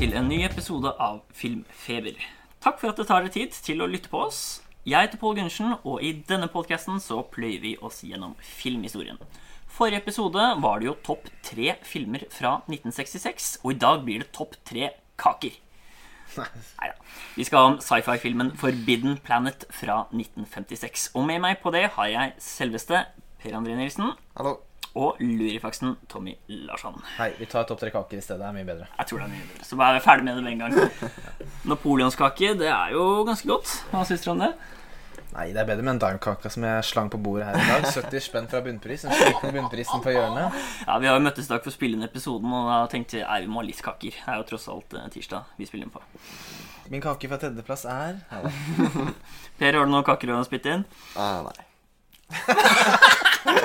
Til 0.00 0.14
en 0.16 0.30
ny 0.32 0.38
episode 0.46 0.88
av 0.96 1.18
Filmfeber. 1.36 2.14
Takk 2.64 2.78
for 2.80 2.88
at 2.88 2.96
du 2.96 3.04
tar 3.04 3.20
deg 3.20 3.34
tid 3.34 3.56
til 3.66 3.82
å 3.84 3.88
lytte 3.90 4.08
på 4.08 4.22
oss. 4.24 4.62
Jeg 4.88 4.96
heter 4.96 5.20
Pål 5.20 5.34
Gundersen, 5.36 5.74
og 5.84 6.00
i 6.00 6.14
denne 6.24 6.48
podkasten 6.48 6.96
så 7.04 7.18
pløyer 7.28 7.60
vi 7.60 7.74
oss 7.84 7.98
gjennom 8.08 8.32
filmhistorien. 8.40 9.20
Forrige 9.68 10.00
episode 10.00 10.46
var 10.64 10.80
det 10.80 10.88
jo 10.88 10.94
topp 11.04 11.28
tre 11.44 11.74
filmer 11.84 12.24
fra 12.32 12.54
1966, 12.62 13.50
og 13.60 13.74
i 13.74 13.78
dag 13.84 14.00
blir 14.08 14.24
det 14.24 14.30
topp 14.32 14.56
tre 14.64 14.88
kaker. 15.20 15.60
Neida. 16.38 16.96
Vi 17.36 17.44
skal 17.44 17.60
ha 17.60 17.74
om 17.74 17.78
sci-fi-filmen 17.84 18.54
Forbidden 18.56 19.20
Planet 19.20 19.68
fra 19.68 20.06
1956. 20.14 21.10
Og 21.12 21.28
med 21.28 21.44
meg 21.44 21.60
på 21.60 21.76
det 21.76 21.90
har 21.98 22.08
jeg 22.08 22.36
selveste 22.40 23.04
Per 23.44 23.60
André 23.60 23.76
Nilsen 23.76 24.14
Hallo. 24.32 24.62
Og 24.98 25.20
lurifaksen 25.22 25.94
Tommy 26.10 26.34
Larsson. 26.48 26.96
Hei, 27.18 27.30
vi 27.38 27.46
tar 27.50 27.68
topp 27.68 27.80
tre 27.82 27.92
kaker 27.94 28.18
i 28.18 28.24
stedet. 28.24 28.40
Det 28.42 28.48
er 28.48 28.56
mye 28.56 28.66
bedre. 28.66 28.88
Jeg 28.98 29.10
tror 29.10 29.22
det 29.22 29.28
er 29.28 29.32
mye 29.36 29.46
bedre. 29.52 29.68
Så 29.68 29.78
bare 29.78 29.94
er 29.94 30.00
vi 30.00 30.04
ferdig 30.06 30.26
med 30.26 30.36
det 30.36 30.44
med 30.44 30.52
en 30.52 30.64
gang. 30.64 30.72
Napoleonskake, 31.70 32.52
det 32.58 32.68
er 32.72 32.92
jo 32.96 33.06
ganske 33.28 33.48
godt. 33.48 33.74
Hva 33.92 34.04
syns 34.08 34.26
dere 34.26 34.34
om 34.34 34.44
det? 34.46 34.52
Nei, 35.30 35.44
det 35.54 35.60
er 35.62 35.66
bedre 35.68 35.84
med 35.86 35.92
en 35.94 36.00
daimkake 36.02 36.50
som 36.50 36.64
jeg 36.66 36.86
slang 36.88 37.10
på 37.12 37.20
bordet 37.22 37.46
her 37.46 37.54
i 37.60 37.66
dag. 37.68 37.84
70 37.86 38.24
spenn 38.24 38.48
fra 38.50 38.62
bunnpris. 38.64 39.04
Den 39.06 39.14
slitne 39.14 39.52
bunnprisen 39.54 40.02
på 40.02 40.14
hjørnet. 40.16 40.56
Ja, 40.82 40.98
Vi 40.98 41.06
har 41.06 41.14
jo 41.14 41.22
møttes 41.22 41.46
i 41.46 41.52
dag 41.52 41.62
for 41.62 41.70
å 41.70 41.74
spille 41.76 41.94
inn 41.98 42.06
episoden, 42.06 42.50
og 42.50 42.66
da 42.72 42.80
tenkte 42.90 43.20
jeg 43.20 43.44
vi 43.44 43.50
må 43.52 43.62
ha 43.62 43.68
litt 43.68 43.82
kaker. 43.84 44.16
Det 44.16 44.26
er 44.26 44.40
jo 44.42 44.48
tross 44.50 44.66
alt 44.72 44.96
eh, 44.98 45.06
tirsdag 45.14 45.54
vi 45.60 45.68
spiller 45.70 45.86
inn 45.86 45.94
på. 45.94 46.02
Min 46.90 47.04
kake 47.04 47.30
fra 47.30 47.38
tredjeplass 47.38 47.86
er. 47.86 48.18
Per, 49.60 49.70
har 49.70 49.84
du 49.86 49.92
noen 49.92 50.06
kaker 50.08 50.34
å 50.34 50.42
spytte 50.48 50.80
inn? 50.80 50.82
Uh, 51.14 51.46
nei. 51.46 51.58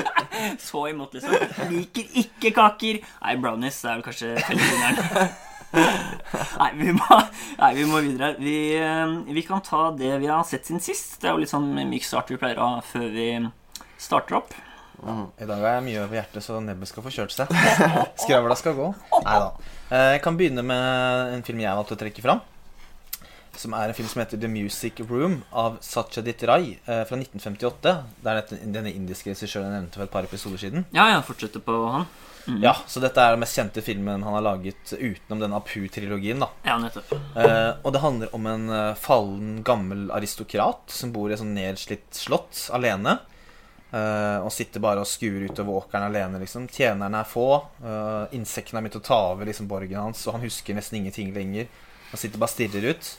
Så 0.68 0.86
imot, 0.92 1.14
liksom. 1.16 1.36
Liker 1.72 2.22
ikke 2.24 2.52
kaker. 2.56 3.02
Nei, 3.24 3.36
brownies 3.42 3.82
er 3.86 3.98
vel 4.00 4.06
kanskje 4.08 4.36
fellesvinneren. 4.46 5.36
Nei, 5.76 6.70
vi 6.80 6.94
må, 6.96 7.16
nei, 7.60 7.72
vi 7.76 7.84
må 7.90 8.00
videre. 8.06 8.30
Vi, 8.40 8.54
eh, 8.80 9.16
vi 9.36 9.42
kan 9.44 9.60
ta 9.66 9.90
det 9.98 10.14
vi 10.22 10.30
har 10.32 10.46
sett 10.48 10.70
siden 10.70 10.80
sist. 10.84 11.18
Det 11.20 11.28
er 11.28 11.34
jo 11.36 11.42
litt 11.44 11.52
sånn 11.52 11.68
myk 11.90 12.06
start 12.08 12.32
vi 12.32 12.38
pleier 12.40 12.62
å 12.64 12.70
ha 12.78 12.84
før 12.86 13.10
vi 13.12 13.28
starter 14.00 14.38
opp. 14.40 14.56
I 15.06 15.46
dag 15.46 15.60
har 15.60 15.76
jeg 15.76 15.84
mye 15.90 16.04
over 16.06 16.16
hjertet, 16.18 16.46
så 16.46 16.62
nebbet 16.64 16.88
skal 16.90 17.04
få 17.06 17.12
kjørt 17.14 17.36
seg. 17.36 17.52
Skravla 18.24 18.56
skal 18.58 18.78
gå. 18.78 18.88
Nei 19.26 19.36
da. 19.44 19.50
Eh, 19.92 20.12
Jeg 20.16 20.24
kan 20.24 20.40
begynne 20.40 20.64
med 20.66 21.34
en 21.36 21.44
film 21.46 21.60
jeg 21.66 21.76
valgte 21.82 21.98
å 21.98 22.02
trekke 22.06 22.24
fram. 22.24 22.40
Som 23.58 23.74
er 23.74 23.90
en 23.92 23.96
film 23.98 24.08
som 24.12 24.22
heter 24.22 24.38
The 24.42 24.50
Music 24.52 25.00
Room 25.10 25.40
av 25.56 25.78
Satyajit 25.82 26.44
Rai 26.50 26.76
eh, 26.86 27.04
fra 27.08 27.18
1958. 27.18 27.96
Det 28.22 28.32
er 28.34 28.54
denne 28.76 28.92
indiske 28.94 29.32
regissøren 29.32 29.70
jeg 29.72 29.76
nevnte 29.80 30.00
for 30.02 30.06
et 30.08 30.14
par 30.14 30.28
episoder 30.28 30.62
siden. 30.62 30.86
Ja, 30.96 31.08
ja, 31.14 31.22
fortsetter 31.26 31.64
på 31.64 31.78
han. 31.94 32.08
Mm. 32.46 32.60
Ja, 32.62 32.76
Så 32.86 33.02
dette 33.02 33.18
er 33.24 33.34
den 33.34 33.42
mest 33.42 33.58
kjente 33.58 33.82
filmen 33.82 34.22
han 34.22 34.36
har 34.38 34.44
laget 34.46 34.92
utenom 34.94 35.40
denne 35.42 35.58
Apu-trilogien. 35.58 36.44
da 36.44 36.50
Ja, 36.68 36.76
nettopp. 36.78 37.14
Eh, 37.42 37.72
og 37.82 37.94
det 37.96 38.02
handler 38.04 38.36
om 38.38 38.46
en 38.52 38.68
eh, 38.70 38.92
fallen, 39.02 39.64
gammel 39.66 40.12
aristokrat 40.14 40.84
som 40.94 41.10
bor 41.16 41.32
i 41.32 41.34
et 41.34 41.42
sånn 41.42 41.56
nedslitt 41.58 42.06
slott 42.14 42.68
alene. 42.76 43.18
eh, 43.96 44.38
og 44.44 44.52
sitter 44.54 44.84
bare 44.84 45.02
og 45.02 45.08
skuer 45.10 45.48
utover 45.50 45.80
åkeren 45.82 46.06
alene. 46.12 46.40
liksom 46.44 46.68
Tjenerne 46.70 47.24
er 47.24 47.30
få. 47.30 47.48
Uh, 47.82 48.28
Insektene 48.36 48.78
har 48.78 48.84
begynt 48.86 49.00
å 49.02 49.08
ta 49.08 49.20
over 49.32 49.48
liksom 49.48 49.68
borgen 49.72 49.96
hans, 50.02 50.28
og 50.28 50.36
han 50.36 50.44
husker 50.46 50.76
nesten 50.76 51.00
ingenting 51.00 51.34
lenger. 51.34 51.70
Han 52.12 52.20
sitter 52.20 52.38
bare 52.38 52.52
og 52.52 52.58
stirrer 52.58 52.90
ut. 52.92 53.14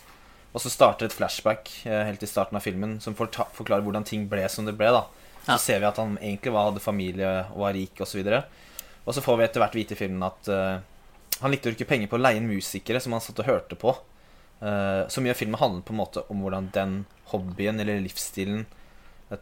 Og 0.57 0.62
så 0.65 0.73
starter 0.73 1.05
et 1.11 1.12
flashback 1.12 1.69
eh, 1.85 2.03
helt 2.09 2.23
i 2.25 2.29
starten 2.31 2.56
av 2.56 2.65
filmen 2.65 2.97
som 3.05 3.15
forklarer 3.15 3.84
hvordan 3.84 4.06
ting 4.09 4.25
ble 4.31 4.47
som 4.49 4.65
det 4.65 4.72
ble. 4.78 4.89
da 4.94 5.03
Så 5.44 5.53
Ja. 5.53 5.56
ser 5.61 5.81
vi 5.83 5.87
at 5.87 5.99
han 6.00 6.17
egentlig 6.17 6.53
var, 6.53 6.71
hadde 6.71 6.81
familie 6.81 7.33
og 7.53 7.61
var 7.61 7.75
rik 7.77 8.00
osv. 8.00 8.22
Og, 8.25 8.44
og 9.05 9.15
så 9.15 9.22
får 9.22 9.37
vi 9.37 9.44
etter 9.44 9.61
hvert 9.61 9.77
vite 9.77 9.93
i 9.93 10.00
filmen 10.00 10.25
at 10.25 10.49
uh, 10.49 10.81
han 11.43 11.53
likte 11.53 11.69
å 11.69 11.75
bruke 11.75 11.87
penger 11.87 12.09
på 12.09 12.17
å 12.17 12.22
leie 12.25 12.41
inn 12.41 12.49
musikere 12.49 13.03
som 13.05 13.12
han 13.12 13.21
satt 13.21 13.39
og 13.44 13.47
hørte 13.47 13.77
på. 13.77 13.93
Uh, 14.62 15.05
så 15.12 15.21
mye 15.21 15.37
av 15.37 15.39
filmen 15.39 15.61
handler 15.61 15.84
på 15.84 15.93
en 15.93 16.00
måte 16.00 16.25
om 16.33 16.41
hvordan 16.41 16.73
den 16.73 16.97
hobbyen 17.34 17.78
eller 17.78 18.00
livsstilen 18.00 18.65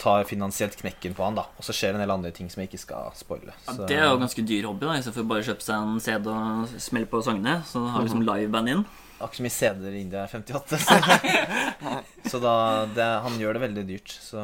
tar 0.00 0.24
finansielt 0.24 0.76
knekken 0.80 1.14
på 1.14 1.22
han. 1.22 1.38
da 1.38 1.46
Og 1.60 1.64
så 1.64 1.72
skjer 1.76 1.92
det 1.92 2.00
en 2.00 2.04
del 2.08 2.14
andre 2.16 2.34
ting 2.34 2.50
som 2.50 2.62
jeg 2.62 2.72
ikke 2.72 2.82
skal 2.82 3.14
spoile. 3.14 3.54
Ja, 3.68 3.76
det 3.86 3.96
er 4.00 4.06
jo 4.08 4.18
ganske 4.18 4.42
dyr 4.42 4.66
hobby, 4.66 4.88
da 4.88 4.98
istedenfor 4.98 5.30
bare 5.30 5.44
å 5.44 5.48
kjøpe 5.52 5.62
seg 5.62 5.76
en 5.76 6.00
CD 6.00 6.28
og 6.32 6.76
smelle 6.80 7.06
på 7.06 7.22
sangene. 7.22 7.58
Så 7.68 7.86
har 7.86 8.00
vi 8.00 8.08
liksom 8.08 8.24
liveband 8.26 8.72
inn. 8.72 8.84
Akkurat 9.24 9.40
som 9.40 9.48
i 9.48 9.52
CD-er 9.54 9.96
i 9.96 10.02
India 10.04 10.22
er 10.26 10.30
58. 10.30 10.78
Så, 10.84 12.30
så 12.30 12.40
da 12.44 12.52
det, 12.94 13.06
Han 13.24 13.38
gjør 13.40 13.56
det 13.58 13.62
veldig 13.64 13.84
dyrt. 13.88 14.12
Så 14.20 14.38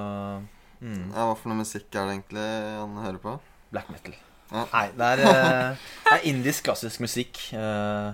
mm, 0.81 1.13
Ja, 1.15 1.27
hva 1.29 1.37
for 1.37 1.51
noe 1.53 1.61
musikk 1.61 1.87
er 1.93 2.09
det 2.09 2.17
egentlig 2.19 2.49
han 2.81 2.99
hører 3.05 3.21
på? 3.23 3.37
black 3.71 3.87
metal. 3.93 4.17
Ja. 4.51 4.65
Nei, 4.73 4.87
det 4.99 5.07
er, 5.15 5.21
eh, 5.31 5.83
det 6.09 6.15
er 6.17 6.25
indisk 6.33 6.65
klassisk 6.67 6.99
musikk. 7.05 7.39
eh, 7.55 8.11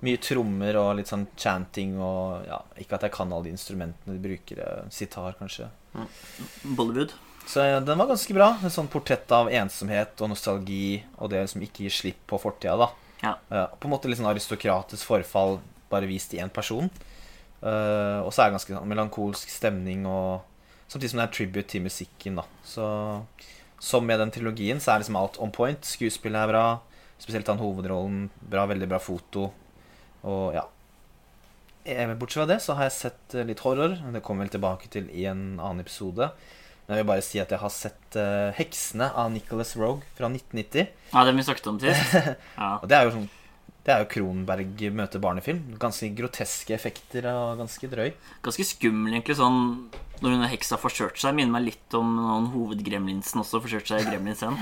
mye 0.00 0.16
trommer 0.24 0.78
og 0.80 0.94
litt 0.96 1.10
sånn 1.10 1.26
chanting 1.36 1.98
og 2.00 2.46
ja, 2.48 2.62
Ikke 2.80 2.96
at 2.96 3.02
jeg 3.04 3.12
kan 3.12 3.28
alle 3.36 3.44
de 3.50 3.52
instrumentene 3.52 4.14
de 4.16 4.22
bruker. 4.24 4.62
eh, 4.64 4.86
Sitar, 4.88 5.34
kanskje. 5.36 5.68
Bollywood. 6.64 7.12
Så 7.46 7.60
ja, 7.62 7.80
den 7.84 7.98
var 8.00 8.08
ganske 8.10 8.34
bra. 8.34 8.48
Et 8.64 8.72
sånn 8.74 8.88
portrett 8.90 9.30
av 9.36 9.50
ensomhet 9.52 10.18
og 10.24 10.32
nostalgi 10.32 11.02
og 11.20 11.30
det 11.30 11.44
som 11.52 11.62
ikke 11.62 11.84
gir 11.86 11.94
slipp 11.94 12.24
på 12.26 12.40
fortida. 12.42 12.74
da 12.80 12.88
Ja. 13.22 13.34
Uh, 13.52 13.66
På 13.76 13.86
en 13.86 13.92
måte 13.94 14.08
litt 14.10 14.18
sånn 14.18 14.30
aristokratisk 14.32 15.04
forfall 15.06 15.60
bare 15.90 16.08
vist 16.10 16.34
i 16.34 16.40
én 16.42 16.52
person. 16.52 16.90
Uh, 17.62 18.20
og 18.22 18.32
så 18.34 18.42
er 18.42 18.50
det 18.50 18.58
ganske 18.58 18.74
sånn 18.74 18.90
melankolsk 18.90 19.50
stemning 19.50 20.04
og 20.10 20.44
Samtidig 20.86 21.10
som 21.10 21.18
det 21.18 21.24
er 21.24 21.34
tribute 21.34 21.66
til 21.66 21.82
musikken. 21.82 22.36
da 22.38 22.44
Så 22.62 23.24
Som 23.82 24.06
med 24.06 24.20
den 24.20 24.30
trilogien 24.30 24.78
så 24.80 24.92
er 24.92 25.02
liksom 25.02 25.16
alt 25.18 25.38
on 25.42 25.50
point. 25.50 25.82
Skuespillet 25.84 26.38
er 26.38 26.52
bra. 26.52 26.80
Spesielt 27.18 27.48
han 27.48 27.58
hovedrollen. 27.58 28.30
Bra, 28.40 28.66
Veldig 28.66 28.88
bra 28.88 28.98
foto. 28.98 29.50
Og 30.22 30.54
ja. 30.54 30.62
Eh, 31.84 32.14
Bortsett 32.14 32.42
fra 32.42 32.46
det 32.46 32.60
så 32.62 32.74
har 32.74 32.88
jeg 32.88 32.96
sett 32.96 33.34
eh, 33.34 33.46
litt 33.46 33.62
horror. 33.62 33.98
Det 34.12 34.22
kommer 34.22 34.46
vel 34.46 34.54
tilbake 34.54 34.88
til 34.90 35.10
i 35.10 35.26
en 35.26 35.58
annen 35.58 35.82
episode. 35.84 36.30
Men 36.86 36.96
jeg 36.96 37.02
vil 37.04 37.10
bare 37.10 37.26
si 37.26 37.40
at 37.42 37.50
jeg 37.50 37.58
har 37.58 37.72
sett 37.74 38.14
uh, 38.14 38.54
'Heksene' 38.54 39.10
av 39.10 39.32
Nicholas 39.34 39.74
Rogue 39.76 40.06
fra 40.14 40.30
1990. 40.30 40.86
Ja, 41.12 41.24
den 41.26 41.36
vi 41.36 41.42
snakket 41.42 41.66
om 41.66 41.80
sist. 41.82 42.14
Ja. 42.62 42.78
Og 42.78 42.86
det 42.86 42.96
er 42.96 43.08
jo 43.08 43.14
sånn 43.16 43.30
Det 43.86 43.94
er 43.94 44.02
jo 44.02 44.08
Kronberg 44.10 44.80
møter 44.98 45.22
barnefilm. 45.22 45.60
Ganske 45.78 46.08
groteske 46.18 46.74
effekter 46.74 47.28
og 47.30 47.60
ganske 47.60 47.86
drøy. 47.86 48.08
Ganske 48.42 48.66
skummel, 48.66 49.14
egentlig, 49.14 49.36
sånn 49.38 49.60
når 50.24 50.32
hun 50.34 50.46
heksa 50.50 50.78
forsørt 50.80 51.20
seg. 51.22 51.36
Minner 51.38 51.54
meg 51.54 51.68
litt 51.68 51.94
om 51.94 52.16
noen 52.18 52.48
hovedgremlinsen 52.50 53.44
også 53.44 53.60
forsøkte 53.62 53.94
seg 53.94 54.02
i 54.02 54.08
Gremlins 54.10 54.42
1. 54.42 54.58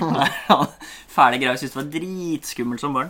Fæle 1.15 1.39
greier. 1.41 1.57
Syntes 1.57 1.73
det 1.73 1.81
var 1.81 1.89
dritskummelt 1.95 2.85
som 2.85 2.93
barn. 2.93 3.09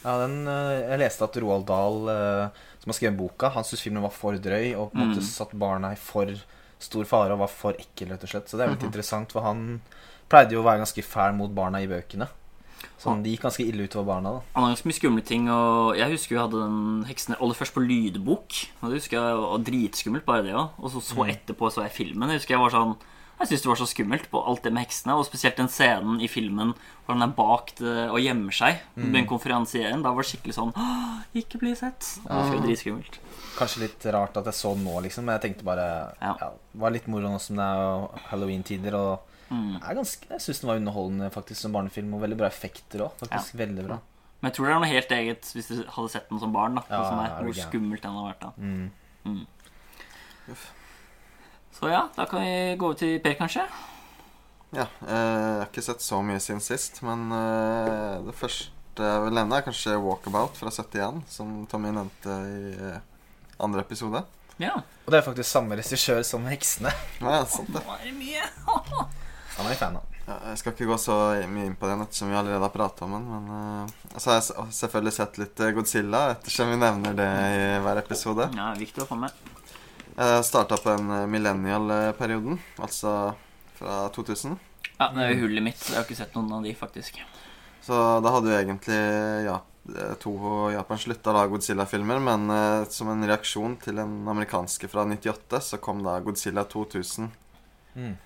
Ja, 0.00 0.16
den, 0.22 0.40
eh, 0.48 0.88
Jeg 0.94 1.02
leste 1.02 1.28
at 1.28 1.36
Roald 1.44 1.68
Dahl, 1.68 2.00
eh, 2.08 2.64
som 2.80 2.94
har 2.94 2.96
skrevet 2.96 3.20
boka, 3.20 3.52
han 3.52 3.68
syntes 3.68 3.84
filmen 3.84 4.06
var 4.06 4.16
for 4.16 4.40
drøy 4.40 4.72
og 4.78 4.94
på 4.94 4.96
en 4.96 5.10
måte 5.10 5.26
satt 5.28 5.52
barna 5.60 5.92
i 5.92 6.00
for 6.00 6.32
stor 6.80 7.04
fare 7.04 7.36
og 7.36 7.42
var 7.44 7.52
for 7.52 7.76
ekkel, 7.76 8.14
rett 8.14 8.24
og 8.24 8.32
slett. 8.32 8.48
Så 8.48 8.56
det 8.56 8.64
er 8.64 8.72
litt 8.78 8.88
interessant, 8.88 9.36
for 9.36 9.44
han 9.44 9.82
pleide 10.32 10.56
jo 10.56 10.62
å 10.62 10.68
være 10.70 10.86
ganske 10.86 11.04
fæl 11.04 11.36
mot 11.36 11.52
barna 11.52 11.84
i 11.84 11.90
bøkene. 11.90 12.30
Så 13.00 13.14
de 13.24 13.32
gikk 13.32 13.46
ganske 13.46 13.64
ille 13.64 13.86
utover 13.88 14.06
barna, 14.10 14.34
da. 14.36 14.40
Han 14.54 14.66
har 14.66 14.74
ganske 14.74 14.88
mye 14.90 14.98
skumle 14.98 15.22
ting. 15.24 15.46
Og 15.52 15.96
jeg 15.96 16.12
husker 16.12 16.36
vi 16.36 16.40
hadde 16.42 16.60
den 16.60 17.04
heksen 17.08 17.36
aller 17.38 17.56
først 17.56 17.76
på 17.76 17.84
lydbok. 17.84 18.58
Og 18.82 18.90
det 18.90 19.00
husker 19.00 19.16
jeg 19.16 19.38
var 19.40 19.64
dritskummelt, 19.70 20.26
bare 20.28 20.44
det 20.44 20.52
òg. 20.52 20.76
Og 20.80 20.92
så, 20.92 21.00
så 21.04 21.24
etterpå 21.32 21.70
så 21.72 21.86
jeg 21.86 21.96
filmen. 21.96 22.28
Jeg 22.28 22.42
husker 22.42 22.56
jeg 22.58 22.64
var 22.64 22.76
sånn 22.76 22.94
Jeg 23.40 23.48
syntes 23.48 23.62
det 23.64 23.70
var 23.70 23.78
så 23.80 23.88
skummelt 23.88 24.26
på 24.28 24.40
alt 24.44 24.66
det 24.66 24.72
med 24.76 24.84
heksene. 24.84 25.16
Og 25.16 25.24
spesielt 25.24 25.56
den 25.56 25.72
scenen 25.72 26.20
i 26.20 26.28
filmen 26.28 26.74
hvor 27.06 27.16
han 27.16 27.24
er 27.24 27.32
bak 27.32 27.72
det 27.80 28.10
og 28.10 28.20
gjemmer 28.20 28.52
seg. 28.52 28.82
mm. 28.96 29.06
med 29.08 29.22
en 29.22 29.30
konferansier. 29.30 29.96
Da 29.96 30.12
var 30.12 30.20
det 30.20 30.32
skikkelig 30.34 30.58
sånn 30.58 30.74
«Åh, 30.76 31.22
Ikke 31.40 31.62
bli 31.62 31.72
sett. 31.78 32.18
Det 32.26 32.36
var 32.36 32.60
dritskummelt. 32.66 33.16
Kanskje 33.58 33.82
litt 33.84 34.04
rart 34.14 34.36
at 34.40 34.46
jeg 34.50 34.56
så 34.56 34.74
den 34.76 34.84
nå, 34.86 34.94
liksom. 35.04 35.26
Men 35.26 35.38
jeg 35.38 35.44
tenkte 35.48 35.66
bare 35.66 35.88
Ja. 36.20 36.36
ja, 36.40 36.50
Det 36.72 36.80
var 36.80 36.94
litt 36.94 37.08
moro 37.10 37.32
nå 37.32 37.40
som 37.42 37.56
det 37.56 37.66
er 37.66 38.22
halloween-tider. 38.30 38.94
Og 38.94 39.20
mm. 39.50 39.80
jeg, 39.80 39.96
ganske, 40.00 40.30
jeg 40.30 40.44
syns 40.46 40.62
den 40.62 40.70
var 40.70 40.80
underholdende 40.82 41.30
faktisk 41.34 41.60
som 41.60 41.74
barnefilm, 41.76 42.14
og 42.14 42.24
veldig 42.24 42.38
bra 42.40 42.48
effekter 42.48 43.06
òg. 43.06 43.16
Faktisk 43.24 43.58
veldig 43.60 43.86
bra. 43.88 44.00
Men 44.40 44.48
jeg 44.50 44.56
tror 44.56 44.66
det 44.66 44.72
er 44.74 44.80
noe 44.80 44.88
helt 44.94 45.10
eget 45.12 45.48
hvis 45.52 45.68
du 45.68 45.80
hadde 45.84 46.12
sett 46.14 46.28
den 46.30 46.40
som 46.40 46.52
barn. 46.52 46.78
da 46.78 46.84
Ja, 46.88 47.02
som 47.04 47.18
er 47.20 47.34
Hvor 47.44 47.58
skummelt 47.60 48.02
den 48.02 48.18
har 48.18 48.28
vært. 48.32 48.40
da 48.40 48.52
Mm. 48.56 48.90
Mm. 49.24 49.46
Så 51.72 51.88
ja, 51.88 52.08
da 52.16 52.24
kan 52.26 52.42
vi 52.42 52.76
gå 52.76 52.86
over 52.86 52.98
til 52.98 53.20
Per, 53.20 53.34
kanskje. 53.34 53.64
Ja, 54.72 54.86
eh, 55.02 55.10
jeg 55.10 55.58
har 55.60 55.66
ikke 55.66 55.82
sett 55.82 56.02
så 56.04 56.20
mye 56.22 56.40
siden 56.42 56.60
sist, 56.62 57.02
men 57.02 57.30
eh, 57.34 58.20
det 58.26 58.34
første 58.38 58.70
jeg 59.00 59.22
vil 59.24 59.34
nevne, 59.34 59.56
er 59.56 59.64
kanskje 59.64 59.96
Walkabout 60.02 60.58
fra 60.58 60.70
71, 60.70 61.22
som 61.30 61.66
Tommy 61.70 61.90
nevnte 61.94 62.36
i 62.46 62.74
eh, 62.74 62.98
andre 63.62 63.84
episode. 63.84 64.22
Ja. 64.60 64.76
Og 65.06 65.12
det 65.12 65.20
er 65.20 65.26
faktisk 65.26 65.48
samme 65.48 65.76
regissør 65.78 66.22
som 66.26 66.44
'Heksene'. 66.46 66.92
Ja, 67.20 67.44
sant 67.48 67.72
det. 67.72 67.82
Han 69.56 69.66
er 69.66 69.74
jeg 69.74 69.80
fan 69.80 69.96
av. 69.96 70.10
Ja, 70.30 70.36
jeg 70.52 70.58
skal 70.60 70.72
ikke 70.72 70.86
gå 70.88 70.96
så 71.00 71.14
mye 71.50 71.66
inn 71.66 71.76
på 71.76 71.88
den 71.90 72.04
ettersom 72.04 72.30
vi 72.30 72.36
allerede 72.38 72.62
har 72.62 72.72
pratet 72.72 73.02
om 73.02 73.16
den. 73.16 73.24
Men 73.28 73.48
uh, 73.50 74.16
så 74.16 74.30
har 74.30 74.38
jeg 74.38 74.74
selvfølgelig 74.76 75.12
sett 75.16 75.40
litt 75.40 75.60
eh, 75.60 75.72
Godzilla, 75.74 76.20
ettersom 76.36 76.70
vi 76.70 76.78
nevner 76.78 77.16
det 77.18 77.28
i 77.56 77.64
hver 77.82 78.00
episode. 78.00 78.46
Ja, 78.56 78.70
viktig 78.78 79.04
å 79.04 79.08
få 79.08 79.18
med. 79.18 79.34
Jeg 80.14 80.46
starta 80.46 80.78
på 80.78 80.92
den 80.92 81.10
eh, 81.16 81.26
millennial-perioden, 81.30 82.60
altså 82.78 83.14
fra 83.78 84.04
2000. 84.14 84.58
Ja, 85.00 85.10
Det 85.16 85.24
er 85.24 85.34
jo 85.34 85.46
hullet 85.46 85.64
mitt. 85.64 85.82
Jeg 85.88 85.96
har 85.96 86.06
ikke 86.06 86.20
sett 86.20 86.36
noen 86.36 86.52
av 86.58 86.66
de, 86.66 86.74
faktisk. 86.76 87.20
Så 87.82 87.96
da 88.20 88.32
hadde 88.34 88.52
jo 88.52 88.58
egentlig 88.60 89.00
ja, 89.46 89.56
to 90.22 90.32
Japan 90.72 90.98
slutta 90.98 91.32
da 91.34 91.44
Godzilla-filmer, 91.50 92.18
men 92.22 92.50
eh, 92.54 92.88
som 92.92 93.10
en 93.12 93.26
reaksjon 93.26 93.76
til 93.82 94.00
den 94.00 94.16
amerikanske 94.28 94.90
fra 94.90 95.04
98, 95.08 95.60
så 95.60 95.80
kom 95.82 96.02
da 96.06 96.18
Godzilla 96.24 96.64
2000. 96.64 97.30
Mm. 97.94 98.16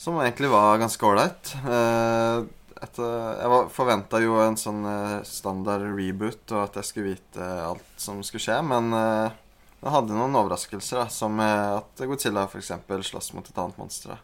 Som 0.00 0.20
egentlig 0.20 0.50
var 0.52 0.80
ganske 0.80 1.06
ålreit. 1.06 1.52
Eh, 1.60 2.46
jeg 2.80 3.68
forventa 3.74 4.20
jo 4.22 4.38
en 4.40 4.56
sånn 4.56 4.84
eh, 4.88 5.18
standard 5.28 5.84
reboot, 5.92 6.46
og 6.54 6.62
at 6.64 6.80
jeg 6.80 6.88
skulle 6.88 7.14
vite 7.14 7.52
alt 7.66 7.92
som 8.00 8.22
skulle 8.24 8.44
skje, 8.46 8.56
men 8.64 8.92
eh, 8.96 9.38
det 9.80 9.92
hadde 9.92 10.16
noen 10.16 10.36
overraskelser, 10.40 11.02
da, 11.02 11.10
som 11.12 11.40
eh, 11.40 11.76
at 11.78 12.04
Godzilla 12.08 12.46
f.eks. 12.48 12.72
slåss 13.10 13.32
mot 13.36 13.46
et 13.46 13.60
annet 13.60 13.80
monster. 13.80 14.16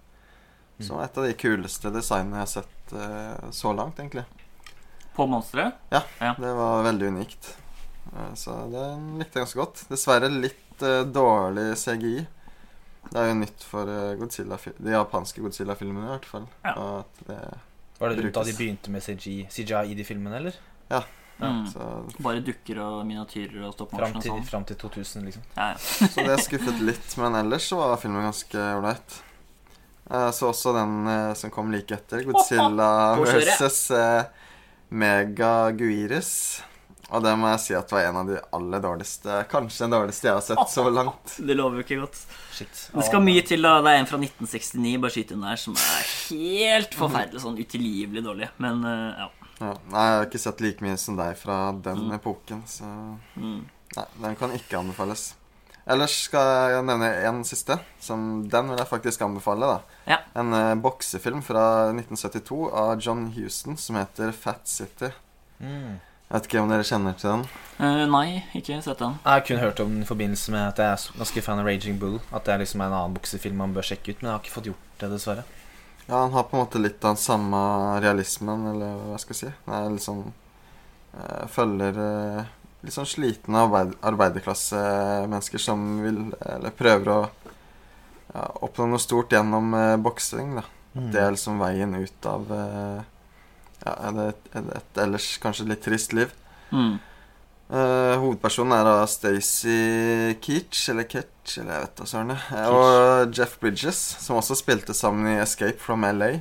Mm. 0.76 0.87
Som 0.88 1.00
et 1.00 1.17
av 1.17 1.25
de 1.25 1.37
kuleste 1.40 1.93
designene 1.93 2.43
jeg 2.43 2.44
har 2.44 2.52
sett 2.52 2.96
eh, 2.96 3.52
så 3.56 3.73
langt, 3.76 4.00
egentlig. 4.00 4.26
På 5.16 5.26
monsteret. 5.26 5.74
Ja, 5.90 6.02
Ja. 6.20 6.34
det 6.38 6.52
var 6.56 6.82
veldig 6.84 7.08
unikt. 7.14 7.54
Eh, 8.12 8.34
Så 8.34 8.54
det 8.70 8.84
likte 9.18 9.38
jeg 9.40 9.46
ganske 9.46 9.60
godt. 9.62 9.84
Dessverre 9.90 10.28
litt 10.30 10.82
uh, 10.82 11.02
dårlig 11.08 11.70
CGI. 11.80 12.26
Det 13.06 13.20
er 13.22 13.28
jo 13.30 13.34
nytt 13.38 13.62
for 13.64 13.86
eh, 13.88 14.14
Godzilla, 14.18 14.58
de 14.78 14.90
japanske 14.92 15.40
Godzilla-filmene, 15.44 16.08
i 16.08 16.12
hvert 16.16 16.24
fall. 16.26 16.46
Ja. 16.64 16.72
Og 16.74 16.98
at 17.04 17.26
det, 17.28 17.38
Var 18.00 18.08
det 18.12 18.24
rundt 18.24 18.34
da 18.34 18.42
de 18.44 18.52
begynte 18.58 18.90
med 18.90 19.02
CGI, 19.06 19.46
CGI 19.50 19.92
i 19.92 19.94
de 19.94 20.04
filmene, 20.04 20.36
eller? 20.42 20.58
ja, 20.90 21.02
Mm. 21.38 21.66
så, 21.68 21.84
Bare 22.24 22.40
dukker 22.40 22.78
og 22.80 23.02
miniatyrer 23.04 23.66
og 23.68 23.74
stop 23.74 23.90
Fram 23.92 24.14
og 24.16 24.22
sånn. 24.24 24.38
fram 24.48 24.64
til 24.64 24.76
2000, 24.80 25.24
liksom. 25.26 25.42
Ja, 25.54 25.66
ja. 25.74 25.76
så 26.14 26.24
det 26.24 26.36
skuffet 26.40 26.78
litt. 26.80 27.16
Men 27.20 27.34
ellers 27.36 27.66
var 27.76 27.92
filmen 28.00 28.24
ganske 28.24 28.56
ålreit. 28.56 29.18
Jeg 30.08 30.32
så 30.32 30.48
også 30.48 30.72
den 30.72 30.94
som 31.36 31.50
kom 31.52 31.68
like 31.74 31.92
etter. 31.92 32.22
Godzilla 32.24 32.88
versus 33.20 33.82
Mega 34.91 35.71
Guiris. 35.73 36.62
Og 37.15 37.23
det 37.23 37.37
må 37.38 37.47
jeg 37.53 37.61
si 37.62 37.75
at 37.79 37.93
var 37.94 38.09
en 38.09 38.17
av 38.19 38.27
de 38.27 38.38
aller 38.56 38.81
dårligste 38.83 39.44
Kanskje 39.47 39.85
den 39.85 39.93
dårligste 39.94 40.27
jeg 40.27 40.35
har 40.35 40.43
sett 40.43 40.73
så 40.73 40.88
langt. 40.91 41.37
Det 41.38 41.55
lover 41.55 41.79
jo 41.79 41.85
ikke 41.87 42.00
godt. 42.03 42.19
Shit. 42.50 42.81
Det 42.91 43.05
skal 43.06 43.23
mye 43.23 43.44
til, 43.47 43.62
da. 43.62 43.77
Det 43.87 43.93
er 43.93 44.00
en 44.03 44.09
fra 44.11 44.19
1969, 44.19 44.97
bare 45.05 45.15
skyt 45.15 45.31
inn 45.37 45.44
der, 45.47 45.61
som 45.62 45.79
er 45.79 46.11
helt 46.33 46.97
forferdelig 46.99 47.44
sånn 47.44 47.61
utilgivelig 47.62 48.25
dårlig. 48.27 48.49
Men 48.59 48.83
eh, 48.91 49.23
ja. 49.23 49.29
Ja, 49.56 49.71
nei, 49.88 50.03
jeg 50.05 50.17
har 50.19 50.27
ikke 50.27 50.43
sett 50.43 50.61
like 50.61 50.85
mye 50.85 50.99
som 51.00 51.17
deg 51.17 51.38
fra 51.41 51.61
den 51.73 52.03
Mm. 52.11 52.12
epoken, 52.19 52.65
så 52.69 52.85
Mm. 53.38 53.62
Nei, 53.97 54.05
den 54.21 54.35
kan 54.37 54.50
ikke 54.53 54.77
anbefales. 54.83 55.36
Ellers 55.87 56.17
skal 56.27 56.73
jeg 56.73 56.87
nevne 56.88 57.09
en 57.29 57.44
siste. 57.47 57.77
Som 58.03 58.49
Den 58.50 58.73
vil 58.73 58.81
jeg 58.81 58.91
faktisk 58.91 59.23
anbefale. 59.23 59.67
da 59.67 60.15
Ja. 60.15 60.19
En 60.35 60.53
uh, 60.53 60.75
boksefilm 60.75 61.43
fra 61.47 61.93
1972 61.93 62.73
av 62.73 62.99
John 63.00 63.33
Houston 63.37 63.77
som 63.77 63.97
heter 63.97 64.33
Fat 64.33 64.67
City. 64.69 65.12
Mm. 65.61 66.00
Jeg 66.27 66.35
vet 66.35 66.47
ikke 66.49 66.61
om 66.65 66.71
dere 66.73 66.83
kjenner 66.83 67.15
til 67.15 67.31
den? 67.31 67.44
Uh, 67.79 68.03
nei, 68.11 68.43
ikke 68.59 68.81
sett 68.83 68.99
den. 68.99 69.15
Jeg 69.23 69.31
har 69.31 69.44
kun 69.47 69.62
hørt 69.62 69.81
om 69.85 69.93
den 69.94 70.03
i 70.03 70.09
forbindelse 70.09 70.50
med 70.50 70.65
at 70.73 70.81
jeg 70.83 70.97
er 70.97 71.21
ganske 71.21 71.43
fan 71.47 71.62
av 71.62 71.69
Raging 71.71 72.00
Bull. 72.03 72.19
At 72.35 72.49
det 72.49 72.55
er 72.56 72.65
liksom 72.65 72.83
en 72.83 72.91
annen 72.91 73.15
boksefilm 73.15 73.62
man 73.62 73.77
bør 73.77 73.87
sjekke 73.87 74.11
ut, 74.11 74.19
men 74.23 74.33
jeg 74.33 74.35
har 74.35 74.43
ikke 74.43 74.56
fått 74.56 74.71
gjort 74.73 74.99
det, 74.99 75.12
dessverre. 75.15 75.44
Ja, 76.09 76.25
Han 76.25 76.35
har 76.35 76.49
på 76.50 76.56
en 76.56 76.65
måte 76.65 76.83
litt 76.83 76.99
av 77.05 77.15
den 77.15 77.23
samme 77.23 77.61
realismen, 78.03 78.67
eller 78.75 78.99
hva 79.06 79.21
skal 79.23 79.35
jeg 79.37 79.41
si. 79.44 79.55
Det 79.67 79.79
er 79.79 79.94
litt 79.94 80.06
sånn 80.06 80.25
eh, 81.15 81.47
Følger 81.50 81.99
eh, 82.03 82.53
litt 82.84 82.94
sånn 82.94 83.08
slitne 83.08 83.64
arbeid, 83.64 83.96
arbeiderklassemennesker 84.06 85.62
som 85.62 85.84
vil 86.05 86.20
Eller 86.44 86.75
prøver 86.76 87.12
å 87.12 87.19
ja, 88.34 88.46
oppnå 88.67 88.90
noe 88.90 89.02
stort 89.02 89.32
gjennom 89.32 89.75
eh, 89.75 89.96
boksing. 90.02 90.58
Mm. 90.96 91.11
Det 91.14 91.20
er 91.23 91.34
liksom 91.34 91.61
veien 91.62 91.94
ut 91.96 92.28
av 92.28 92.50
eh, 92.52 93.05
ja, 93.84 93.94
et, 94.28 94.49
et, 94.52 94.73
et 94.81 95.02
ellers 95.06 95.28
kanskje 95.43 95.69
litt 95.70 95.84
trist 95.87 96.17
liv. 96.17 96.32
Mm. 96.75 96.99
Eh, 97.67 98.14
hovedpersonen 98.23 98.76
er 98.76 98.84
da 98.87 99.06
Stacey 99.11 100.37
Keach, 100.43 100.84
eller 100.93 101.08
Ketch, 101.11 101.56
eller 101.58 101.73
jeg 101.78 101.87
vet 101.87 101.96
da 101.99 102.11
søren. 102.11 102.34
Og 102.70 103.34
Jeff 103.34 103.56
Bridges, 103.62 104.02
som 104.23 104.38
også 104.38 104.58
spilte 104.58 104.94
sammen 104.94 105.32
i 105.32 105.40
Escape 105.43 105.81
from 105.82 106.06
LA. 106.06 106.37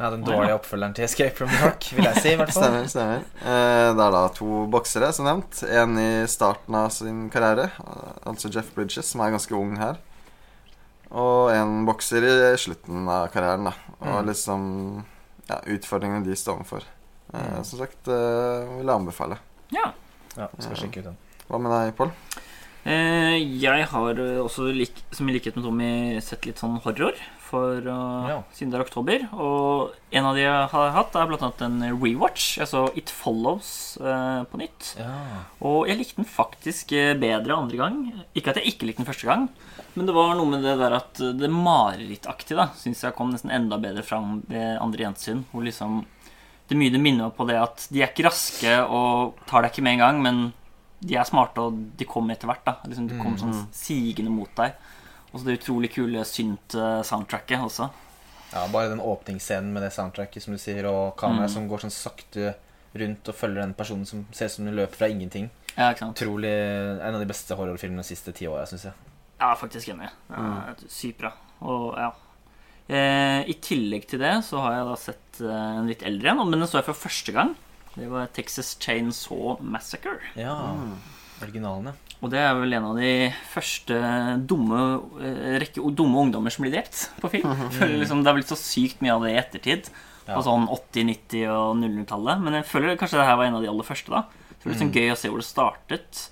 Ja, 0.00 0.08
Den 0.14 0.22
dårlige 0.24 0.54
oppfølgeren 0.56 0.94
til 0.96 1.04
Escape 1.04 1.36
from 1.36 1.50
New 1.52 1.60
York, 1.60 1.90
vil 1.92 2.06
jeg 2.08 2.16
si. 2.22 2.30
i 2.32 2.36
hvert 2.40 2.52
fall 2.54 2.62
Stemmer, 2.64 2.86
stemmer. 2.88 3.24
Eh, 3.44 3.88
det 3.98 4.04
er 4.06 4.14
da 4.14 4.22
to 4.32 4.62
boksere, 4.72 5.10
som 5.12 5.26
nevnt. 5.28 5.58
En 5.68 5.98
i 6.00 6.06
starten 6.32 6.74
av 6.78 6.88
sin 6.94 7.26
karriere, 7.32 7.66
altså 8.24 8.48
Jeff 8.54 8.70
Bridges, 8.74 9.10
som 9.12 9.20
er 9.20 9.34
ganske 9.34 9.52
ung 9.58 9.74
her. 9.76 9.98
Og 11.10 11.50
en 11.52 11.84
bokser 11.88 12.24
i 12.24 12.32
slutten 12.62 13.08
av 13.10 13.28
karrieren, 13.34 13.68
da. 13.68 13.74
Og 14.00 14.22
Mm. 14.22 14.26
liksom 14.30 15.04
ja, 15.50 15.58
utfordringene 15.66 16.24
de 16.24 16.36
står 16.38 16.56
overfor. 16.62 16.82
Eh, 17.34 17.40
Mm. 17.58 17.64
som 17.64 17.78
sagt, 17.78 18.08
eh, 18.08 18.78
vil 18.78 18.86
jeg 18.86 18.96
anbefale. 18.96 19.38
Ja. 19.70 19.92
Ja, 20.36 20.48
skal 20.58 20.76
sjekke 20.76 20.98
ut 21.00 21.04
den. 21.04 21.16
Hva 21.50 21.58
med 21.60 21.72
deg, 21.72 21.96
Pål? 21.96 22.12
Eh, 22.86 23.36
jeg 23.60 23.84
har 23.88 24.14
også, 24.14 24.72
som 25.12 25.28
i 25.28 25.32
likhet 25.32 25.56
med 25.56 25.64
Tommy, 25.64 26.20
sett 26.22 26.46
litt 26.46 26.56
sånn 26.58 26.80
horror. 26.80 27.12
For, 27.50 27.82
uh, 27.82 28.28
Ja. 28.30 28.36
Siden 28.54 28.70
det 28.70 28.78
er 28.78 28.84
oktober. 28.84 29.24
Og 29.34 29.96
en 30.14 30.28
av 30.28 30.36
de 30.38 30.44
jeg 30.44 30.68
har 30.72 30.92
hatt, 30.94 31.16
er 31.18 31.32
annet 31.34 31.64
en 31.66 31.80
rewatch. 31.98 32.58
Jeg 32.60 32.70
så 32.70 32.84
It 32.98 33.10
Follows 33.10 33.98
uh, 34.00 34.46
på 34.50 34.60
nytt. 34.60 34.92
Ja. 35.00 35.10
Og 35.66 35.90
jeg 35.90 35.98
likte 35.98 36.20
den 36.20 36.28
faktisk 36.30 36.94
eh, 36.96 37.16
bedre 37.18 37.56
andre 37.56 37.80
gang. 37.80 37.98
Ikke 38.38 38.52
at 38.52 38.60
jeg 38.60 38.74
ikke 38.74 38.88
likte 38.88 39.02
den 39.02 39.10
første 39.10 39.26
gang, 39.28 39.48
men 39.96 40.06
det 40.06 40.14
var 40.14 40.36
noe 40.38 40.48
med 40.48 40.62
det 40.64 40.76
der 40.78 40.94
at 41.00 41.18
det 41.18 41.50
marerittaktige 41.50 42.68
syns 42.78 43.02
jeg 43.02 43.16
kom 43.18 43.32
nesten 43.34 43.52
enda 43.54 43.78
bedre 43.82 44.04
fram 44.06 44.40
ved 44.50 44.78
andre 44.78 45.06
gjensyn. 45.08 45.44
Hvor 45.50 45.66
liksom 45.66 46.04
Det 46.70 46.78
mye 46.78 46.92
det 46.94 47.00
minner 47.02 47.26
meg 47.26 47.34
på 47.34 47.48
det 47.48 47.56
at 47.58 47.88
de 47.90 47.98
er 47.98 48.12
ikke 48.12 48.28
raske 48.28 48.76
og 48.86 49.40
tar 49.50 49.64
deg 49.64 49.72
ikke 49.72 49.82
med 49.82 49.96
en 49.96 50.02
gang, 50.04 50.20
men 50.22 50.36
de 51.02 51.16
er 51.16 51.26
smarte, 51.26 51.64
og 51.64 51.74
de 51.98 52.06
kommer 52.06 52.36
etter 52.36 52.46
hvert. 52.46 52.62
da 52.62 52.76
liksom, 52.86 53.08
De 53.10 53.18
kommer 53.18 53.40
sånn 53.40 53.66
sigende 53.74 54.30
mot 54.30 54.52
deg. 54.54 54.76
Og 55.32 55.40
så 55.40 55.46
det 55.46 55.58
utrolig 55.60 55.92
kule 55.94 56.24
synt-soundtracket 56.26 57.60
også. 57.62 57.90
ja, 58.52 58.64
Bare 58.72 58.88
den 58.90 59.00
åpningsscenen 59.00 59.72
med 59.72 59.82
det 59.82 59.92
soundtracket 59.94 60.42
som 60.42 60.54
du 60.54 60.58
sier, 60.58 60.84
og 60.90 61.16
kameraet 61.16 61.50
Mm. 61.50 61.54
som 61.54 61.68
går 61.68 61.78
sånn 61.84 61.90
sakte 61.94 62.54
rundt 62.94 63.28
og 63.28 63.34
følger 63.34 63.62
den 63.62 63.74
personen 63.74 64.04
som 64.06 64.26
ser 64.32 64.46
ut 64.46 64.50
som 64.52 64.64
den 64.64 64.74
løper 64.74 64.96
fra 64.96 65.06
ingenting. 65.08 65.50
Ja, 65.76 65.92
ikke 65.92 65.98
sant? 66.00 66.16
Utrolig 66.18 66.50
En 67.00 67.14
av 67.14 67.20
de 67.20 67.26
beste 67.26 67.54
horrorfilmene 67.54 68.02
de 68.02 68.08
siste 68.08 68.32
ti 68.34 68.46
åra, 68.46 68.66
syns 68.66 68.82
jeg. 68.84 68.92
Er 69.40 69.54
faktisk 69.56 69.88
enig. 69.88 70.10
Ja, 70.28 70.74
Sykt 70.88 71.18
bra. 71.18 71.32
Og 71.62 71.94
ja. 71.96 72.10
Eh, 72.88 73.44
I 73.48 73.54
tillegg 73.62 74.08
til 74.08 74.18
det 74.18 74.42
så 74.44 74.60
har 74.60 74.72
jeg 74.74 74.86
da 74.86 74.96
sett 74.96 75.40
eh, 75.40 75.78
en 75.78 75.86
litt 75.86 76.02
eldre 76.02 76.30
en, 76.32 76.36
men 76.50 76.58
den 76.58 76.66
så 76.68 76.78
jeg 76.82 76.86
for 76.86 76.94
første 77.08 77.32
gang. 77.32 77.54
Det 77.94 78.08
var 78.10 78.26
Texas 78.34 78.76
Chainsaw 78.80 79.60
Massacre. 79.62 80.18
Ja, 80.34 80.74
Originalene. 81.40 81.94
Og 82.20 82.28
det 82.32 82.40
er 82.42 82.52
vel 82.58 82.76
en 82.76 82.86
av 82.90 82.98
de 83.00 83.12
første 83.48 83.96
dumme 84.48 84.80
eh, 85.24 85.54
rekke 85.62 85.84
dumme 85.96 86.20
ungdommer 86.26 86.52
som 86.52 86.66
blir 86.66 86.74
drept 86.74 87.06
på 87.22 87.30
film. 87.32 87.54
Føler 87.78 88.02
liksom 88.02 88.20
Det 88.20 88.28
har 88.28 88.36
blitt 88.36 88.52
så 88.52 88.58
sykt 88.60 89.00
mye 89.00 89.14
av 89.14 89.24
det 89.24 89.32
i 89.32 89.38
ettertid. 89.40 89.88
Ja. 90.26 90.34
På 90.36 90.42
sånn 90.44 90.68
80-, 90.68 91.06
90- 91.14 91.46
og 91.54 91.78
00-tallet. 91.80 92.44
Men 92.44 92.58
jeg 92.60 92.68
føler 92.68 93.00
kanskje 93.00 93.22
det 93.22 93.30
her 93.30 93.40
var 93.40 93.48
en 93.48 93.56
av 93.56 93.64
de 93.64 93.70
aller 93.72 93.88
første. 93.88 94.12
da 94.12 94.26
Så 94.28 94.60
det 94.60 94.68
er 94.68 94.74
liksom 94.74 94.90
sånn 94.90 94.98
gøy 95.00 95.14
å 95.14 95.18
se 95.18 95.32
hvor 95.32 95.40
det 95.40 95.48
startet. 95.48 96.24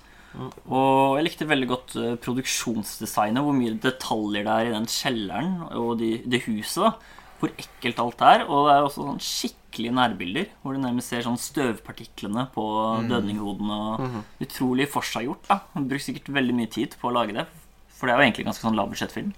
Og 0.69 1.17
jeg 1.17 1.25
likte 1.25 1.49
veldig 1.49 1.69
godt 1.71 1.95
eh, 1.97 2.13
produksjonsdesignet. 2.21 3.41
Hvor 3.43 3.57
mye 3.57 3.79
detaljer 3.81 4.45
det 4.45 4.57
er 4.59 4.69
i 4.69 4.75
den 4.77 4.85
kjelleren 4.93 5.55
og 5.73 5.95
de, 6.03 6.19
det 6.29 6.45
huset. 6.45 6.85
da 6.85 7.17
Hvor 7.39 7.51
ekkelt 7.55 7.99
alt 8.03 8.21
er. 8.21 8.43
Og 8.47 8.67
det 8.67 8.73
er 8.75 8.85
også 8.87 9.05
sånn 9.05 9.21
skikkelige 9.23 9.95
nærbilder. 9.95 10.49
Hvor 10.61 10.75
du 10.75 10.81
nærmest 10.83 11.13
ser 11.13 11.23
sånn 11.23 11.39
støvpartiklene 11.39 12.47
på 12.55 12.65
dødninghodene. 13.09 13.79
Og 13.95 14.43
Utrolig 14.45 14.89
forseggjort. 14.91 15.47
da 15.47 15.61
Han 15.75 15.87
Bruker 15.87 16.03
sikkert 16.09 16.33
veldig 16.35 16.55
mye 16.59 16.71
tid 16.71 16.95
på 16.99 17.09
å 17.09 17.15
lage 17.15 17.33
det. 17.37 17.47
For 17.95 18.07
det 18.07 18.13
er 18.15 18.19
jo 18.21 18.27
egentlig 18.29 18.47
ganske 18.47 18.63
sånn 18.63 18.77
lavbudsjettfilm. 18.79 19.33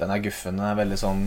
Den 0.00 0.10
er 0.10 0.22
guffen. 0.24 0.60
Veldig 0.60 0.98
sånn 1.00 1.22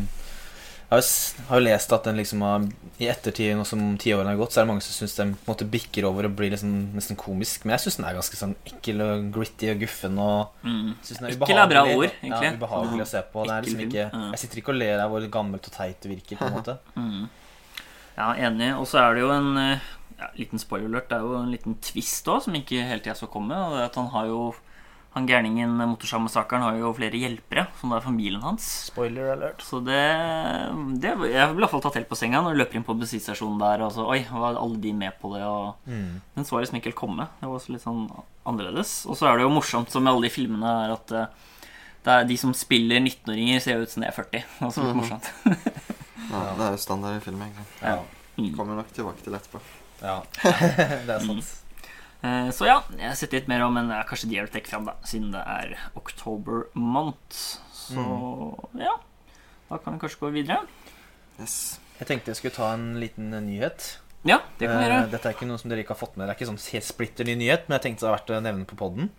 har 0.89 1.59
jo 1.59 1.63
lest 1.65 1.93
at 1.95 2.05
den 2.05 2.19
liksom 2.19 2.43
har 2.45 2.65
I 3.01 3.07
ettertid, 3.09 3.55
nå 3.57 3.65
som 3.67 3.81
tiårene 3.99 4.31
har 4.31 4.37
gått, 4.39 4.53
så 4.53 4.61
er 4.61 4.65
det 4.67 4.69
mange 4.69 4.83
som 4.85 4.93
syns 4.95 5.15
den 5.17 5.33
på 5.33 5.47
en 5.47 5.51
måte 5.51 5.67
bikker 5.67 6.05
over 6.07 6.27
og 6.29 6.35
blir 6.37 6.53
liksom 6.53 6.75
nesten 6.95 7.17
komisk. 7.19 7.65
Men 7.65 7.75
jeg 7.75 7.85
syns 7.85 7.97
den 7.99 8.07
er 8.07 8.19
ganske 8.19 8.39
sånn 8.39 8.53
ekkel 8.69 9.03
og 9.03 9.25
gritty 9.35 9.71
og 9.73 9.81
guffen. 9.81 10.19
Og 10.21 10.67
mm. 10.67 10.91
den 11.09 11.29
Ekkel 11.33 11.61
er 11.63 11.71
bra 11.73 11.83
ord, 11.89 12.05
egentlig. 12.21 12.51
Ja, 12.51 12.53
ubehagelig 12.59 13.07
å 13.07 13.09
se 13.15 13.23
på. 13.33 13.47
Det 13.47 13.57
er 13.57 13.67
liksom 13.67 13.83
ikke. 13.87 14.05
Jeg 14.13 14.43
sitter 14.43 14.61
ikke 14.61 14.75
og 14.75 14.79
ler 14.79 15.03
av 15.03 15.11
hvor 15.11 15.27
gammelt 15.33 15.71
og 15.71 15.75
teit 15.75 15.99
det 16.05 16.13
virker. 16.13 16.39
på 16.39 16.49
en 16.51 16.57
måte 16.59 16.77
Ja, 18.15 18.29
enig. 18.47 18.71
Og 18.79 18.87
så 18.87 19.01
er 19.01 19.17
det 19.17 19.25
jo 19.25 19.31
en 19.33 19.57
eh, 19.59 19.87
ja, 20.21 20.29
liten 20.37 20.61
spoiler 20.61 20.87
alert. 20.87 21.09
Det 21.09 21.17
er 21.17 21.25
jo 21.25 21.39
en 21.41 21.51
liten 21.51 21.75
twist 21.83 22.29
òg, 22.31 22.45
som 22.45 22.55
ikke 22.55 22.85
hele 22.87 23.03
jeg 23.03 23.19
så 23.19 23.27
komme. 23.31 23.57
Og 23.57 23.75
det 23.75 23.81
er 23.83 23.89
at 23.89 23.99
han 23.99 24.07
har 24.13 24.29
jo 24.31 24.39
Han 25.15 25.27
gærningen 25.29 25.71
motorsagmassakren 25.79 26.59
har 26.65 26.75
jo 26.75 26.89
flere 26.97 27.15
hjelpere, 27.15 27.65
som 27.79 27.89
da 27.93 28.01
er 28.01 28.03
familien 28.03 28.41
hans. 28.43 28.65
Spoiler 28.89 29.29
alert. 29.31 29.61
Så 29.63 29.79
det, 29.85 29.95
det 30.99 31.13
Jeg 31.13 31.17
ble 31.21 31.29
i 31.31 31.61
hvert 31.63 31.71
fall 31.71 31.83
tatt 31.85 31.95
helt 31.95 32.09
på 32.11 32.17
senga 32.19 32.41
når 32.43 32.51
du 32.51 32.59
løper 32.59 32.75
inn 32.81 32.83
på 32.87 32.95
bensinstasjonen 32.99 33.61
der. 33.61 33.85
Og 33.87 33.93
så, 33.95 34.03
Oi, 34.11 34.19
var 34.27 34.59
alle 34.59 34.79
de 34.83 34.91
med 34.93 35.15
på 35.21 35.31
det? 35.37 35.43
Og 35.47 35.87
Mm. 35.87 36.19
den 36.35 36.43
så 36.47 36.59
liksom 36.59 36.75
ikke 36.81 36.91
helt 36.91 36.99
komme. 36.99 37.29
Det 37.39 37.47
var 37.47 37.55
også 37.59 37.71
litt 37.77 37.85
sånn 37.85 38.03
annerledes. 38.45 38.91
Og 39.07 39.15
så 39.15 39.29
er 39.31 39.37
det 39.39 39.45
jo 39.47 39.53
morsomt 39.55 39.89
som 39.93 40.03
med 40.03 40.11
alle 40.13 40.27
de 40.27 40.33
filmene, 40.35 40.73
er 40.85 40.93
at 40.97 41.11
eh, 41.15 41.25
det 42.05 42.13
er 42.13 42.27
de 42.29 42.37
som 42.37 42.51
spiller 42.53 42.99
19-åringer, 42.99 43.61
ser 43.63 43.79
ut 43.81 43.89
som 43.89 44.03
de 44.03 44.09
er 44.11 44.13
40. 44.19 44.43
Det 44.43 44.43
er 44.61 44.67
også 44.67 44.83
litt 44.85 44.99
morsomt. 44.99 45.31
Ja, 46.25 46.39
det 46.57 46.63
er 46.65 46.71
jo 46.73 46.79
standard 46.81 47.15
i 47.19 47.21
film, 47.21 47.37
egentlig. 47.45 47.65
Ja. 47.85 47.99
Mm. 48.35 48.47
Kommer 48.57 48.75
nok 48.79 48.87
tilbake 48.91 49.21
til 49.23 49.35
etterpå. 49.37 49.59
Ja, 50.01 50.15
det 51.05 51.13
er 51.15 51.21
sant. 51.23 51.51
Eh, 52.23 52.49
Så 52.51 52.65
ja, 52.65 52.81
jeg 52.97 53.07
har 53.07 53.15
sett 53.15 53.33
litt 53.33 53.47
mer 53.47 53.61
om 53.65 53.73
Men 53.73 53.91
er 53.91 54.03
kanskje 54.03 54.29
de 54.29 54.37
har 54.39 54.47
trekke 54.47 54.67
fram, 54.67 54.85
da, 54.85 54.93
siden 55.03 55.31
det 55.31 55.43
er 55.45 55.75
oktober 55.95 56.67
month. 56.73 57.59
Så 57.71 57.95
Mm. 57.95 58.79
ja, 58.81 58.95
da 59.69 59.77
kan 59.77 59.93
vi 59.93 59.99
kanskje 59.99 60.19
gå 60.19 60.31
videre. 60.33 60.65
Yes. 61.39 61.79
Jeg 61.99 62.07
tenkte 62.07 62.27
jeg 62.31 62.35
skulle 62.37 62.55
ta 62.55 62.73
en 62.73 62.99
liten 62.99 63.33
eh, 63.33 63.41
nyhet. 63.41 63.97
Ja, 64.25 64.39
det 64.57 64.67
kan 64.67 64.79
vi 64.79 64.85
Eh, 64.85 64.89
gjøre. 64.89 65.11
Dette 65.11 65.25
er 65.29 65.33
ikke 65.33 65.45
noe 65.47 65.57
som 65.59 65.69
dere 65.69 65.83
ikke 65.83 65.93
har 65.93 66.01
fått 66.07 66.17
med. 66.17 66.27
Det 66.27 66.35
er 66.35 66.39
ikke 66.39 66.51
sånn 66.57 66.71
helt 66.73 66.83
splitter 66.85 67.25
ny 67.25 67.35
nyhet, 67.35 67.67
men 67.69 67.79
jeg 67.79 67.83
tenkte 67.83 67.99
det 68.05 68.09
var 68.09 68.17
verdt 68.17 68.33
å 68.33 68.41
nevne 68.41 68.65
på 68.65 68.75
podden. 68.75 69.09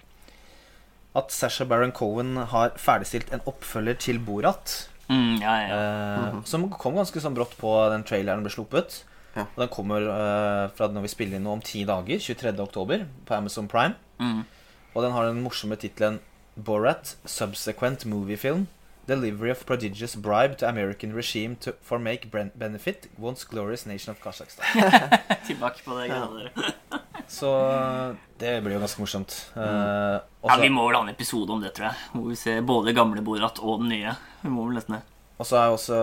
At 1.14 1.30
Sasha 1.32 1.64
Baron 1.64 1.92
Cohen 1.92 2.36
har 2.36 2.70
ferdigstilt 2.76 3.32
en 3.32 3.40
oppfølger 3.46 3.96
til 3.98 4.18
Borat. 4.18 4.88
Mm, 5.08 5.40
ja, 5.40 5.54
ja, 5.60 5.68
Eh, 5.68 6.18
mm 6.18 6.24
-hmm. 6.42 6.44
Som 6.46 6.68
kom 6.70 6.94
ganske 6.96 7.20
sånn 7.20 7.34
brått 7.34 7.56
på 7.56 7.90
den 7.90 8.02
traileren 8.02 8.42
ble 8.42 8.50
sluppet. 8.50 9.04
Ja. 9.36 9.44
Og 9.52 9.60
den 9.64 9.68
kommer 9.72 10.06
uh, 10.08 10.70
fra 10.76 10.88
når 10.92 11.04
vi 11.06 11.12
spiller 11.12 11.36
inn 11.38 11.44
nå 11.44 11.52
om 11.58 11.64
ti 11.64 11.84
dager, 11.88 12.18
23. 12.22 12.54
oktober, 12.64 13.04
på 13.28 13.36
Amazon 13.36 13.68
Prime. 13.68 13.94
Mm. 14.18 14.44
Og 14.94 15.02
den 15.04 15.12
har 15.12 15.28
den 15.28 15.42
morsomme 15.44 15.76
tittelen 15.76 16.18
Borat 16.56 17.16
Subsequent 17.28 18.06
Movie 18.08 18.38
Film. 18.40 18.66
Delivery 19.06 19.52
of 19.52 19.60
prodigious 19.68 20.16
bribe 20.16 20.56
to 20.58 20.66
American 20.66 21.12
regime 21.14 21.54
to, 21.62 21.72
for 21.80 21.98
make 21.98 22.26
benefit 22.32 23.06
once 23.22 23.44
glorious 23.46 23.84
nation 23.86 24.10
of 24.10 24.18
Kazakhstan. 24.24 24.64
Tilbake 25.46 25.84
på 25.84 25.94
det 26.00 26.08
greiene 26.10 26.48
der. 26.48 26.72
Så 27.28 27.50
det 28.40 28.56
blir 28.64 28.76
jo 28.76 28.80
ganske 28.82 29.02
morsomt. 29.02 29.36
Eh, 29.54 30.16
Ja, 30.46 30.56
vi 30.62 30.68
må 30.70 30.84
vel 30.88 30.94
ha 30.96 31.02
en 31.02 31.10
episode 31.12 31.50
om 31.52 31.62
det, 31.62 31.72
tror 31.74 31.88
jeg. 31.90 32.08
Hvor 32.12 32.26
vi 32.30 32.36
ser 32.38 32.60
både 32.66 32.92
gamle 32.94 33.22
Borat 33.26 33.58
og 33.62 33.80
den 33.82 33.88
nye. 33.94 34.12
Vi 34.42 34.50
må 34.50 34.66
vel 34.68 34.78
nesten 34.78 34.96
det. 34.98 35.02
Og 35.36 35.44
så 35.44 35.58
har 35.58 35.66
jeg 35.66 35.76
også 35.76 35.96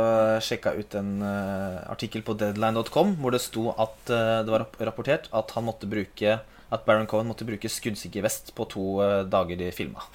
sjekka 0.46 0.76
ut 0.78 0.96
en 1.00 1.14
uh, 1.26 1.82
artikkel 1.90 2.22
på 2.26 2.36
deadline.com 2.38 3.16
hvor 3.22 3.34
det 3.34 3.42
sto 3.42 3.72
at 3.72 4.12
uh, 4.14 4.42
det 4.46 4.54
var 4.54 4.68
rapportert 4.86 5.30
at 5.34 5.54
han 5.56 5.66
måtte 5.66 5.90
bruke 5.90 6.38
at 6.74 6.86
Baron 6.86 7.06
Cohen 7.10 7.30
måtte 7.30 7.46
bruke 7.46 7.70
skuddsikker 7.70 8.26
vest 8.26 8.54
på 8.58 8.66
to 8.70 8.86
uh, 9.02 9.22
dager 9.30 9.58
de 9.58 9.72
filma. 9.74 10.06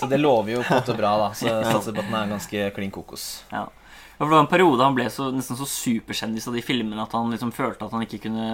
Så 0.00 0.08
det 0.08 0.20
lover 0.20 0.56
jo 0.56 0.62
på 0.64 0.74
en 0.74 0.82
måte 0.82 0.96
bra, 0.96 1.12
da. 1.20 1.28
Så 1.36 1.48
satser 1.64 1.96
på 1.96 2.02
at 2.02 2.08
den 2.08 2.16
er 2.18 2.32
ganske 2.32 2.70
klin 2.76 2.92
kokos. 2.92 3.28
Ja. 3.52 3.66
Det 4.18 4.26
var 4.26 4.42
en 4.42 4.50
periode 4.50 4.82
han 4.82 4.96
ble 4.96 5.06
så, 5.14 5.28
nesten 5.30 5.56
så 5.56 5.68
superkjendis 5.68 6.48
av 6.50 6.56
de 6.56 6.64
filmene 6.64 7.04
at 7.04 7.12
han 7.14 7.30
liksom 7.30 7.52
følte 7.54 7.86
at 7.86 7.94
han 7.94 8.02
ikke 8.04 8.24
kunne 8.26 8.48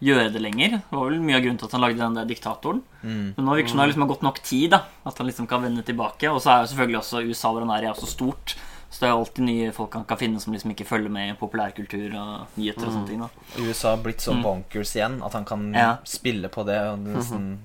gjøre 0.00 0.30
det 0.32 0.40
lenger. 0.40 0.78
Det 0.78 0.96
var 0.96 1.08
vel 1.10 1.20
mye 1.24 1.36
av 1.36 1.44
grunnen 1.44 1.60
til 1.60 1.68
at 1.68 1.74
han 1.76 1.82
lagde 1.84 2.00
den 2.00 2.16
der 2.16 2.28
diktatoren. 2.28 2.80
Mm. 3.02 3.32
Men 3.36 3.44
nå 3.44 3.56
virker 3.56 3.68
det 3.68 3.72
som 3.72 3.80
det 3.80 3.84
har 3.84 3.90
liksom 3.92 4.10
gått 4.12 4.24
nok 4.24 4.38
tid, 4.46 4.68
da. 4.76 4.84
At 5.08 5.18
han 5.20 5.28
liksom 5.28 5.48
kan 5.50 5.64
vende 5.64 5.84
tilbake. 5.84 6.30
Og 6.30 6.40
så 6.40 6.54
er 6.54 6.62
jo 6.62 6.70
selvfølgelig 6.72 7.00
også 7.02 7.24
USA 7.26 7.50
hvor 7.52 7.66
han 7.66 7.74
er, 7.74 7.90
er 7.90 7.98
så 7.98 8.08
stort. 8.08 8.54
Så 8.90 9.00
det 9.04 9.08
er 9.08 9.12
alltid 9.14 9.44
nye 9.46 9.72
folk 9.72 9.92
han 9.94 10.04
kan 10.04 10.18
finne 10.18 10.40
som 10.42 10.52
liksom 10.52 10.72
ikke 10.74 10.84
følger 10.88 11.10
med 11.14 11.30
i 11.30 11.36
populærkultur 11.38 12.14
og 12.18 12.46
nyheter 12.58 12.88
og 12.88 12.92
sånne 12.96 13.06
ting. 13.06 13.20
da 13.20 13.62
USA 13.62 13.90
har 13.94 14.02
blitt 14.02 14.18
så 14.20 14.32
Mm. 14.34 14.42
bonkers 14.42 14.94
igjen 14.96 15.22
at 15.24 15.32
han 15.32 15.44
kan 15.44 15.72
Ja. 15.72 15.96
spille 16.04 16.48
på 16.50 16.66
det. 16.66 16.80
Og 16.90 17.04
det 17.04 17.14
nesten 17.16 17.58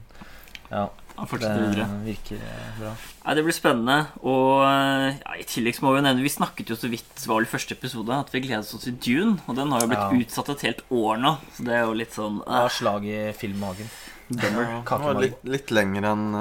Ja, 0.72 0.90
Han 1.18 1.28
fortsetter 1.28 1.70
videre. 1.70 1.88
virker 2.04 2.36
eh, 2.36 2.80
bra. 2.80 2.92
Nei, 3.26 3.34
Det 3.36 3.44
blir 3.46 3.54
spennende. 3.54 4.08
Og 4.24 4.62
ja, 4.62 5.34
i 5.40 5.44
tillegg 5.44 5.76
så 5.76 5.82
må 5.84 5.94
vi 5.94 6.02
jo 6.02 6.04
nevne 6.04 6.22
Vi 6.24 6.30
snakket 6.30 6.68
jo 6.70 6.76
så 6.76 6.90
vidt 6.90 7.26
var 7.28 7.38
vel 7.38 7.46
første 7.46 7.72
episode 7.72 8.10
at 8.20 8.30
vi 8.32 8.42
gledet 8.42 8.74
oss 8.74 8.84
til 8.84 8.94
Dune. 8.98 9.40
Og 9.48 9.56
den 9.56 9.72
har 9.72 9.80
jo 9.82 9.88
blitt 9.88 10.12
Ja. 10.12 10.12
utsatt 10.12 10.50
et 10.50 10.62
helt 10.62 10.82
år 10.92 11.18
nå. 11.22 11.38
Så 11.56 11.64
det 11.66 11.74
er 11.74 11.86
jo 11.86 11.94
litt 11.94 12.12
sånn 12.14 12.40
Det 12.40 12.48
var 12.48 12.66
uh, 12.66 12.70
slag 12.70 13.04
i 13.06 13.32
filmmagen. 13.34 13.90
Ja, 14.30 14.42
det 14.42 14.88
var 14.88 15.22
litt, 15.22 15.44
litt 15.44 15.68
lenger 15.72 16.04
enn 16.04 16.36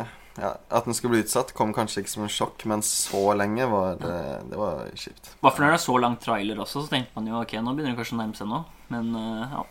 eh, 0.00 0.04
ja, 0.40 0.54
At 0.72 0.86
den 0.88 0.96
skulle 0.96 1.14
bli 1.16 1.24
utsatt, 1.24 1.52
kom 1.56 1.74
kanskje 1.76 2.00
ikke 2.02 2.12
som 2.14 2.24
en 2.24 2.32
sjokk, 2.32 2.64
men 2.70 2.82
så 2.86 3.20
lenge 3.36 3.66
var 3.70 3.98
det, 4.00 4.16
det 4.50 4.58
var 4.60 4.86
kjipt. 4.96 5.34
Bare 5.42 5.52
for 5.52 5.64
når 5.64 5.74
det 5.74 5.78
er 5.80 5.84
så 5.84 5.96
lang 6.00 6.16
trailer 6.22 6.62
også, 6.64 6.86
så 6.86 6.94
tenkte 6.94 7.16
man 7.18 7.28
jo 7.28 7.40
ok, 7.42 7.54
nå 7.60 7.74
begynner 7.76 7.92
det 7.94 8.00
kanskje 8.00 8.16
å 8.16 8.20
nærme 8.22 8.38
seg 8.38 8.50
noe. 8.50 8.64
Men 8.90 9.12
uh, 9.14 9.58
ja. 9.58 9.66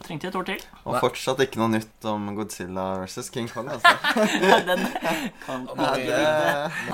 Trengte 0.00 0.30
et 0.30 0.36
år 0.38 0.46
til. 0.48 0.62
Og 0.88 0.94
fortsatt 1.02 1.42
ikke 1.44 1.58
noe 1.60 1.68
nytt 1.74 2.06
om 2.08 2.30
Godzilla 2.38 2.84
versus 3.02 3.28
King 3.34 3.50
Kong. 3.52 3.68
Altså. 3.74 3.92
den 4.70 4.86
kan 5.44 5.66
ja, 5.76 5.90
det, 5.98 6.06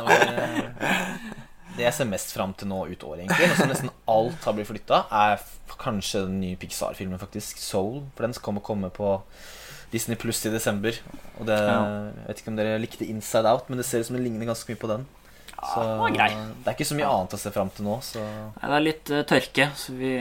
det- 0.08 1.36
Det 1.78 1.84
jeg 1.84 1.94
ser 1.94 2.08
mest 2.10 2.32
fram 2.34 2.56
til 2.58 2.66
nå 2.72 2.80
ut 2.90 3.04
året, 3.06 3.20
egentlig, 3.22 3.52
nå 3.52 3.54
som 3.60 3.70
nesten 3.70 3.92
alt 4.10 4.48
har 4.48 4.56
blitt 4.56 4.66
flytta, 4.66 5.04
er 5.14 5.38
kanskje 5.78 6.24
den 6.26 6.40
nye 6.42 6.58
Pixar-filmen, 6.58 7.20
faktisk. 7.22 7.60
Soul. 7.62 8.00
For 8.16 8.26
den 8.26 8.34
skal 8.34 8.58
komme 8.66 8.90
på 8.90 9.12
Disney 9.92 10.18
Pluss 10.20 10.44
i 10.46 10.52
desember. 10.52 10.96
Og 11.38 11.46
det, 11.48 11.56
Ja. 11.58 11.78
Jeg 12.18 12.26
vet 12.28 12.42
ikke 12.42 12.52
om 12.52 12.58
dere 12.58 12.78
likte 12.82 13.08
Inside 13.08 13.48
Out, 13.48 13.68
men 13.70 13.78
det 13.80 13.86
ser 13.86 14.02
ut 14.02 14.10
som 14.10 14.16
det 14.18 14.24
ligner 14.24 14.46
ganske 14.50 14.68
mye 14.72 14.80
på 14.80 14.90
den. 14.90 15.06
Ja, 15.58 16.06
den 16.06 16.52
det 16.62 16.70
er 16.70 16.76
ikke 16.76 16.86
så 16.86 16.94
mye 16.94 17.08
annet 17.10 17.34
å 17.34 17.38
se 17.40 17.50
fram 17.50 17.70
til 17.74 17.88
nå, 17.88 17.96
så 18.06 18.22
Nei, 18.22 18.68
det 18.68 18.76
er 18.76 18.84
litt 18.84 19.10
uh, 19.10 19.22
tørke, 19.26 19.70
så 19.74 19.94
vi 19.98 20.12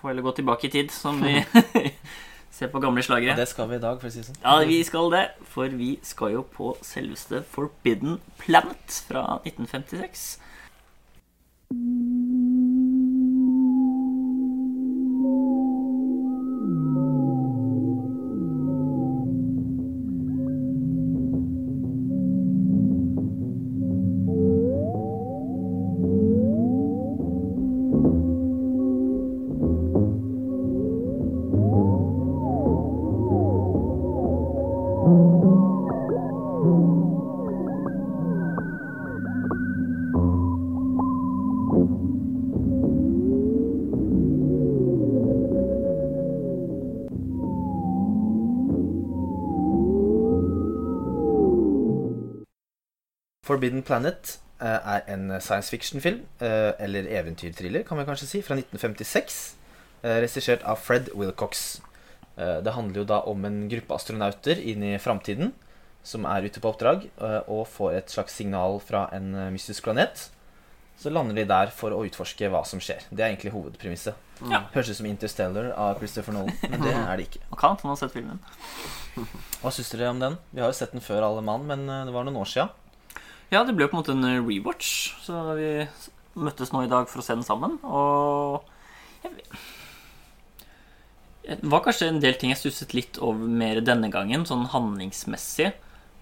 får 0.00 0.08
heller 0.10 0.26
gå 0.26 0.32
tilbake 0.40 0.66
i 0.66 0.72
tid, 0.72 0.90
som 0.90 1.20
vi 1.22 1.36
ser 2.56 2.72
på 2.72 2.80
gamle 2.82 3.02
slagere. 3.06 3.36
det 3.38 3.46
skal 3.50 3.68
vi 3.70 3.78
i 3.78 3.82
dag, 3.82 4.00
for 4.00 4.10
å 4.10 4.14
si 4.14 4.22
det 4.22 4.28
sånn. 4.32 4.40
Ja, 4.42 4.56
vi 4.66 4.80
skal 4.86 5.12
det, 5.14 5.24
for 5.54 5.70
vi 5.78 5.92
skal 6.02 6.34
jo 6.34 6.42
på 6.56 6.72
selveste 6.82 7.44
Forbidden 7.54 8.18
Planet 8.42 8.98
fra 9.06 9.38
1956. 9.44 10.26
Forbidden 35.04 35.20
Planet 53.82 54.40
eh, 54.60 54.66
er 54.66 55.14
en 55.14 55.40
science 55.40 55.70
fiction-film, 55.70 56.20
eh, 56.40 56.72
eller 56.78 57.20
eventyrthriller, 57.20 57.82
kan 57.82 57.98
vi 57.98 58.04
kanskje 58.04 58.26
si, 58.26 58.42
fra 58.42 58.54
1956. 58.54 59.56
eh, 60.02 60.10
Regissert 60.10 60.62
av 60.62 60.76
Fred 60.76 61.08
Wilcox. 61.14 61.82
Eh, 62.36 62.60
Det 62.64 62.72
handler 62.74 63.02
jo 63.02 63.04
da 63.04 63.20
om 63.30 63.44
en 63.44 63.68
gruppe 63.70 63.94
astronauter 63.94 64.58
inn 64.60 64.82
i 64.82 64.96
framtiden 64.98 65.52
som 66.04 66.26
er 66.28 66.44
ute 66.44 66.60
på 66.60 66.68
oppdrag 66.68 67.06
eh, 67.16 67.40
og 67.48 67.66
får 67.70 67.94
et 67.96 68.10
slags 68.12 68.34
signal 68.36 68.80
fra 68.84 69.06
en 69.16 69.34
eh, 69.34 69.50
mystisk 69.54 69.84
planet. 69.86 70.28
Så 71.00 71.10
lander 71.10 71.34
de 71.34 71.44
der 71.48 71.72
for 71.74 71.90
å 71.90 72.04
utforske 72.06 72.46
hva 72.52 72.60
som 72.68 72.78
skjer. 72.78 73.02
Det 73.10 73.24
er 73.24 73.32
egentlig 73.32 73.50
hovedpremisset. 73.54 74.14
Ja. 74.50 74.60
Høres 74.74 74.90
ut 74.92 74.98
som 75.00 75.06
Interstellar 75.10 75.72
av 75.74 75.98
Christopher 75.98 76.34
Nolan, 76.36 76.54
men 76.70 76.82
det 76.84 76.92
er 76.94 77.16
det 77.18 77.26
ikke. 77.28 77.40
Man 77.50 77.58
kan 77.60 77.78
har 77.82 77.96
sett 77.98 78.12
filmen. 78.14 78.38
Hva 79.62 79.72
syns 79.74 79.90
dere 79.94 80.10
om 80.12 80.20
den? 80.22 80.36
Vi 80.54 80.62
har 80.62 80.70
jo 80.70 80.76
sett 80.78 80.92
den 80.94 81.02
før, 81.02 81.24
alle 81.26 81.42
mann, 81.42 81.66
men 81.66 81.86
det 81.86 82.14
var 82.14 82.26
noen 82.28 82.38
år 82.42 82.50
sia. 82.50 82.68
Ja, 83.50 83.64
det 83.66 83.74
ble 83.78 83.86
på 83.90 83.94
en 83.96 84.02
måte 84.02 84.14
en 84.14 84.46
rewatch, 84.46 84.92
så 85.22 85.42
vi 85.58 85.68
møttes 86.34 86.72
nå 86.74 86.84
i 86.84 86.90
dag 86.90 87.06
for 87.10 87.22
å 87.22 87.26
se 87.26 87.34
den 87.36 87.46
sammen. 87.46 87.76
Og 87.86 88.62
jeg 89.22 89.34
vet- 89.36 89.58
det 91.48 91.58
var 91.68 91.82
kanskje 91.84 92.08
en 92.08 92.20
del 92.22 92.34
ting 92.40 92.50
jeg 92.54 92.60
stusset 92.62 92.94
litt 92.96 93.18
over 93.20 93.48
mer 93.48 93.80
denne 93.84 94.08
gangen, 94.12 94.46
sånn 94.48 94.66
handlingsmessig. 94.72 95.72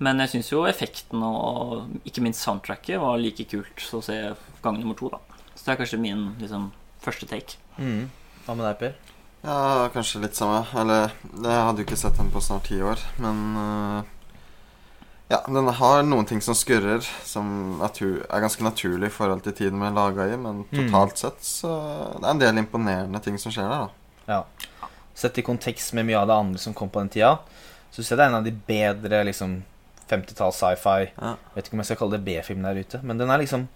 Men 0.02 0.18
jeg 0.24 0.32
syns 0.32 0.48
jo 0.50 0.64
effekten 0.66 1.22
og 1.22 1.92
ikke 2.08 2.22
minst 2.24 2.42
soundtracket 2.42 2.98
var 2.98 3.20
like 3.22 3.44
kult 3.50 3.84
å 3.94 4.00
se 4.02 4.16
gang 4.64 4.80
nummer 4.80 4.96
to, 4.98 5.10
da. 5.12 5.20
Så 5.54 5.64
det 5.68 5.74
er 5.74 5.80
kanskje 5.84 6.00
min 6.02 6.24
liksom, 6.40 6.70
første 7.04 7.28
take. 7.30 7.60
Mm. 7.78 8.08
Hva 8.46 8.56
med 8.58 8.66
deg, 8.66 8.78
Per? 8.80 8.96
ja, 9.42 9.88
kanskje 9.94 10.20
litt 10.22 10.38
samme. 10.38 10.64
Eller 10.78 11.12
jeg 11.42 11.62
hadde 11.68 11.82
jo 11.82 11.86
ikke 11.86 12.00
sett 12.00 12.18
den 12.18 12.30
på 12.34 12.42
snart 12.42 12.66
ti 12.70 12.80
år, 12.82 12.98
men 13.22 13.40
uh, 13.58 14.02
Ja, 15.32 15.38
den 15.48 15.66
har 15.78 16.02
noen 16.04 16.26
ting 16.28 16.42
som 16.44 16.54
skurrer, 16.58 17.00
som 17.24 17.78
er 17.80 18.42
ganske 18.44 18.62
naturlig 18.66 19.08
i 19.08 19.14
forhold 19.14 19.42
til 19.46 19.54
tiden 19.56 19.80
vi 19.80 19.86
er 19.88 19.94
laga 19.96 20.26
i, 20.28 20.36
men 20.36 20.64
Mm. 20.66 20.90
totalt 20.90 21.16
sett 21.18 21.40
så 21.46 21.70
Det 22.18 22.24
er 22.26 22.30
en 22.30 22.38
del 22.42 22.58
imponerende 22.58 23.22
ting 23.22 23.38
som 23.38 23.52
skjer 23.54 23.70
der, 23.70 23.86
da. 23.86 24.34
Ja. 24.34 24.42
Sett 25.14 25.38
i 25.38 25.42
kontekst 25.42 25.92
med 25.94 26.06
mye 26.06 26.18
av 26.18 26.26
det 26.28 26.34
andre 26.34 26.58
som 26.58 26.74
kom 26.74 26.88
på 26.88 27.00
den 27.00 27.08
tida, 27.12 27.38
så 27.90 28.00
syns 28.00 28.10
jeg 28.10 28.18
det 28.18 28.24
er 28.24 28.28
en 28.32 28.38
av 28.40 28.44
de 28.44 28.50
bedre 28.66 29.24
liksom 29.28 29.62
50-talls 30.08 30.56
sci-fi 30.60 31.10
Ja. 31.20 31.34
Vet 31.54 31.66
ikke 31.68 31.74
om 31.76 31.82
jeg 31.82 31.86
skal 31.90 31.96
kalle 32.02 32.18
det 32.18 32.24
B-film 32.24 32.62
der 32.62 32.80
ute, 32.80 33.00
men 33.02 33.18
den 33.18 33.30
er 33.30 33.38
liksom 33.42 33.68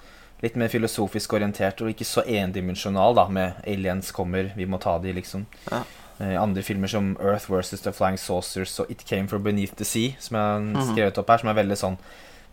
litt 0.42 0.56
mer 0.56 0.68
filosofisk 0.68 1.32
orientert 1.32 1.80
og 1.80 1.88
ikke 1.88 2.04
så 2.04 2.22
endimensjonal, 2.28 3.14
da, 3.16 3.26
med 3.28 3.54
aliens 3.66 4.10
kommer, 4.12 4.50
vi 4.56 4.66
må 4.68 4.78
ta 4.80 4.98
de, 4.98 5.12
liksom. 5.16 5.46
Ja. 5.70 5.82
Eh, 6.20 6.34
andre 6.40 6.62
filmer 6.62 6.88
som 6.88 7.14
Earth 7.20 7.50
versus 7.52 7.80
The 7.84 7.92
Flying 7.92 8.18
Saucers 8.20 8.78
og 8.80 8.90
It 8.90 9.04
Came 9.08 9.28
From 9.28 9.42
Beneath 9.44 9.76
the 9.76 9.84
Sea, 9.84 10.14
som 10.18 10.36
jeg 10.36 10.42
har 10.42 10.60
Mhm. 10.60 10.94
skrevet 10.94 11.18
opp 11.18 11.28
her, 11.28 11.38
som 11.38 11.48
er 11.50 11.62
veldig 11.62 11.76
sånn 11.76 11.98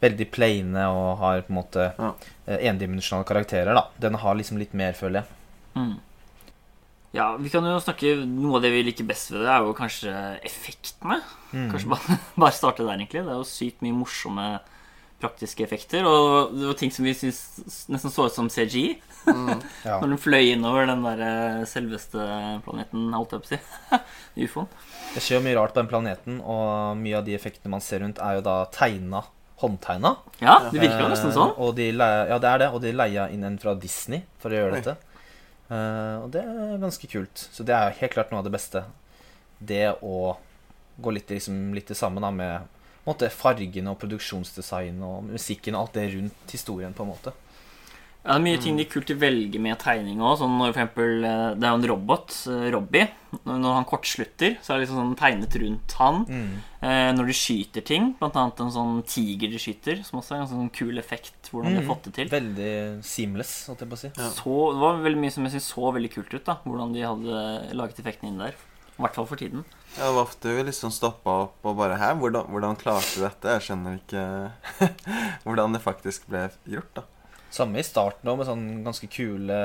Veldig 0.04 0.32
plaine 0.32 0.76
og 0.92 1.18
har 1.20 1.42
på 1.44 1.50
en 1.50 1.56
måte 1.56 1.94
Ja. 1.98 2.12
eh, 2.46 2.58
endimensjonale 2.68 3.24
karakterer, 3.26 3.74
da. 3.74 3.88
Den 3.98 4.16
har 4.16 4.36
liksom 4.36 4.58
litt 4.58 4.74
mer, 4.74 4.92
føler 4.92 5.22
jeg. 5.24 5.26
Mm. 5.78 6.00
Ja, 7.14 7.36
vi 7.38 7.50
kan 7.54 7.66
jo 7.68 7.76
snakke 7.84 8.16
Noe 8.26 8.58
av 8.58 8.64
det 8.66 8.72
vi 8.74 8.84
liker 8.88 9.06
best 9.06 9.30
ved 9.32 9.44
det, 9.44 9.50
er 9.54 9.62
jo 9.68 9.74
kanskje 9.78 10.14
effektene. 10.48 11.20
Mm. 11.54 11.68
Kanskje 11.72 11.92
bare, 11.92 12.16
bare 12.42 12.56
starte 12.58 12.86
der, 12.86 12.96
egentlig. 12.98 13.22
Det 13.26 13.34
er 13.36 13.38
jo 13.42 13.46
sykt 13.48 13.84
mye 13.86 13.94
morsomme 13.94 14.48
praktiske 15.24 15.64
effekter. 15.64 16.04
Og 16.10 16.56
det 16.58 16.66
var 16.72 16.80
ting 16.80 16.92
som 16.92 17.06
vi 17.06 17.14
syntes 17.16 17.86
nesten 17.94 18.12
så 18.12 18.26
ut 18.30 18.36
som 18.38 18.50
CGI. 18.52 18.96
Ja. 19.24 20.02
Når 20.02 20.10
den 20.10 20.20
fløy 20.20 20.50
innover 20.52 20.84
den 20.90 21.00
der 21.06 21.22
eh, 21.24 21.62
selveste 21.70 22.20
planeten, 22.66 23.06
holdt 23.16 23.32
jeg 23.38 23.44
på 23.44 23.48
å 23.48 23.52
si. 23.54 24.00
Ufoen. 24.50 24.68
Det 25.14 25.24
skjer 25.24 25.38
jo 25.38 25.44
mye 25.46 25.56
rart 25.56 25.72
på 25.72 25.80
den 25.80 25.88
planeten, 25.94 26.42
og 26.44 26.98
mye 27.00 27.22
av 27.22 27.24
de 27.30 27.38
effektene 27.38 27.72
man 27.72 27.84
ser 27.86 28.02
rundt, 28.04 28.20
er 28.20 28.42
jo 28.42 28.44
da 28.44 28.58
tegna, 28.76 29.22
håndtegna. 29.64 30.12
Ja, 30.44 30.58
det 30.74 30.76
virker 30.82 31.06
jo 31.06 31.14
nesten 31.14 31.32
Eh, 31.32 31.38
sånn. 31.38 31.54
og 31.56 31.72
de 31.80 31.88
leia, 31.96 32.26
ja, 32.34 32.42
det 32.44 32.50
er 32.52 32.62
det. 32.66 32.70
Og 32.76 32.84
de 32.84 32.92
leia 33.00 33.30
inn 33.32 33.48
en 33.48 33.56
fra 33.64 33.78
Disney 33.80 34.26
for 34.44 34.52
å 34.52 34.60
gjøre 34.60 34.76
Oi. 34.76 34.82
dette. 34.82 34.98
Eh, 35.00 35.13
og 36.24 36.32
det 36.34 36.44
er 36.44 36.82
ganske 36.82 37.10
kult. 37.10 37.48
Så 37.54 37.66
det 37.68 37.76
er 37.76 37.98
helt 38.00 38.16
klart 38.16 38.34
noe 38.34 38.42
av 38.44 38.48
det 38.48 38.54
beste. 38.56 38.84
Det 39.60 39.86
å 40.04 40.36
gå 41.04 41.14
litt, 41.16 41.30
liksom, 41.32 41.72
litt 41.74 41.90
det 41.90 41.98
samme 41.98 42.22
da 42.24 42.30
med 42.34 42.70
måte, 43.08 43.30
fargene 43.34 43.92
og 43.92 44.00
produksjonsdesign 44.02 45.02
og 45.04 45.32
musikken 45.32 45.76
og 45.76 45.86
alt 45.86 45.98
det 45.98 46.10
rundt 46.14 46.56
historien, 46.56 46.94
på 46.96 47.06
en 47.06 47.12
måte. 47.12 47.34
Ja, 48.24 48.38
det 48.38 48.40
er 48.40 48.44
mye 48.46 48.60
ting 48.64 48.78
de 48.80 48.86
kult 48.88 49.10
velger 49.20 49.60
med 49.60 49.76
tegning 49.84 50.22
òg. 50.24 50.38
Sånn 50.40 50.54
når 50.56 50.70
for 50.72 50.80
eksempel 50.80 51.26
eh, 51.28 51.48
Det 51.60 51.68
er 51.68 51.74
jo 51.74 51.80
en 51.82 51.88
robot, 51.92 52.36
eh, 52.54 52.68
Robbie. 52.72 53.08
Når 53.50 53.74
han 53.76 53.88
kortslutter, 53.90 54.56
så 54.64 54.72
er 54.72 54.78
det 54.80 54.86
liksom 54.86 55.00
sånn 55.02 55.18
tegnet 55.20 55.58
rundt 55.60 55.96
han. 56.00 56.22
Eh, 56.80 57.10
når 57.18 57.28
de 57.28 57.36
skyter 57.36 57.84
ting, 57.84 58.12
blant 58.20 58.38
annet 58.40 58.62
en 58.64 58.72
sånn 58.72 59.02
tiger 59.10 59.52
de 59.52 59.60
skyter, 59.60 60.04
som 60.08 60.22
også 60.22 60.38
er 60.38 60.44
en 60.46 60.52
sånn 60.54 60.70
kul 60.72 61.02
effekt. 61.02 61.50
Hvordan 61.52 61.76
de 61.76 61.82
har 61.82 61.90
fått 61.90 62.08
det 62.08 62.14
til. 62.22 62.32
Veldig 62.32 62.74
seamless, 63.04 63.56
holdt 63.68 63.84
jeg 63.84 63.92
på 63.92 64.00
å 64.00 64.04
si. 64.06 64.12
Så, 64.38 64.58
det 64.72 64.84
var 64.86 65.02
veldig 65.04 65.24
mye 65.26 65.34
som 65.36 65.50
jeg 65.50 65.58
synes 65.58 65.72
så 65.76 65.92
veldig 65.98 66.12
kult 66.14 66.32
ut. 66.38 66.46
da 66.48 66.62
Hvordan 66.64 66.94
de 66.96 67.04
hadde 67.04 67.42
laget 67.76 68.00
effektene 68.00 68.32
inn 68.32 68.40
der. 68.46 68.56
I 68.94 69.02
hvert 69.04 69.18
fall 69.18 69.28
for 69.28 69.42
tiden. 69.42 69.66
Ja, 69.98 70.06
det 70.06 70.14
var 70.16 70.28
ofte 70.28 70.54
vi 70.54 70.64
liksom 70.68 70.94
stoppa 70.94 71.34
opp 71.48 71.66
og 71.66 71.76
bare 71.78 71.98
Hæ, 71.98 72.14
hvordan, 72.22 72.46
hvordan 72.54 72.78
klarte 72.78 73.18
du 73.18 73.26
dette? 73.26 73.56
Jeg 73.58 73.66
skjønner 73.68 73.98
ikke 74.00 74.92
hvordan 75.46 75.76
det 75.76 75.82
faktisk 75.84 76.30
ble 76.30 76.46
gjort, 76.70 76.94
da. 77.02 77.04
Samme 77.54 77.82
i 77.82 77.86
starten 77.86 78.30
òg, 78.32 78.40
med 78.40 78.48
sånn 78.50 78.66
ganske 78.86 79.10
kule 79.14 79.58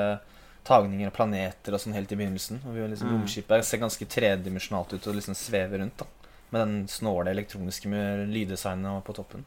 tagninger 0.67 1.09
av 1.09 1.15
planeter 1.15 1.73
og 1.73 1.81
sånn 1.81 1.95
helt 1.97 2.11
i 2.13 2.17
begynnelsen. 2.19 2.59
Og 2.67 2.75
vi 2.75 2.85
liksom 2.91 3.09
Mm. 3.09 3.15
Romskipet 3.17 3.65
ser 3.65 3.81
ganske 3.81 4.05
tredimensjonalt 4.05 4.93
ut 4.93 5.07
og 5.07 5.15
liksom 5.17 5.33
svever 5.37 5.79
rundt, 5.81 5.97
da. 5.97 6.05
Med 6.51 6.61
den 6.67 6.75
snåle 6.87 7.31
elektroniske 7.33 7.89
lyddesignet 8.29 9.03
på 9.05 9.13
toppen. 9.17 9.45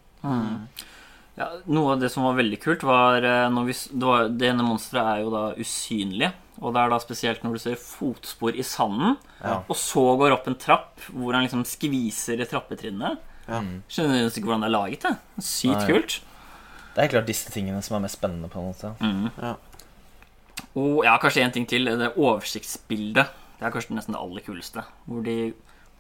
Ja, 1.34 1.46
noe 1.64 1.94
av 1.94 2.00
det 2.02 2.10
som 2.12 2.26
var 2.26 2.34
veldig 2.36 2.58
kult, 2.60 2.82
var 2.84 3.24
eh, 3.24 3.46
når 3.48 3.64
vi, 3.70 3.72
det, 3.96 4.04
var, 4.04 4.26
det 4.28 4.50
ene 4.50 4.66
monsteret 4.66 5.06
er 5.14 5.22
jo 5.22 5.30
da 5.32 5.44
usynlig. 5.56 6.28
Og 6.60 6.74
det 6.74 6.82
er 6.82 6.92
da 6.92 6.98
spesielt 7.00 7.42
når 7.42 7.54
du 7.56 7.60
ser 7.62 7.78
fotspor 7.80 8.58
i 8.58 8.62
sanden, 8.66 9.16
Ja. 9.40 9.62
og 9.66 9.76
så 9.80 10.04
går 10.20 10.34
opp 10.36 10.46
en 10.50 10.58
trapp 10.60 11.00
hvor 11.08 11.32
han 11.32 11.46
liksom 11.46 11.64
skviser 11.64 12.42
i 12.42 12.44
trappetrinnet. 12.50 13.18
Ja. 13.48 13.62
Mm. 13.64 13.80
Skjønner 13.88 14.20
du 14.20 14.28
ikke 14.28 14.44
hvordan 14.50 14.66
det 14.66 14.68
er 14.68 14.76
laget? 14.76 15.00
det 15.08 15.44
Sykt 15.48 15.80
Nei. 15.80 15.86
kult. 15.88 16.20
Det 16.92 17.04
er 17.04 17.12
klart 17.14 17.28
disse 17.28 17.52
tingene 17.52 17.80
som 17.84 17.96
er 17.96 18.04
mest 18.04 18.18
spennende, 18.18 18.50
på 18.52 18.60
en 18.60 18.70
måte. 18.70 18.92
Mm. 19.00 19.28
Ja. 19.40 19.54
Og 20.78 21.04
ja, 21.06 21.16
kanskje 21.20 21.44
en 21.44 21.54
ting 21.54 21.68
til. 21.68 21.88
Det 21.88 22.12
oversiktsbildet. 22.16 23.38
Det 23.58 23.68
er 23.68 23.74
kanskje 23.74 23.96
nesten 23.96 24.16
det 24.16 24.22
aller 24.22 24.44
kuleste. 24.44 24.84
Hvor 25.06 25.22
de 25.24 25.36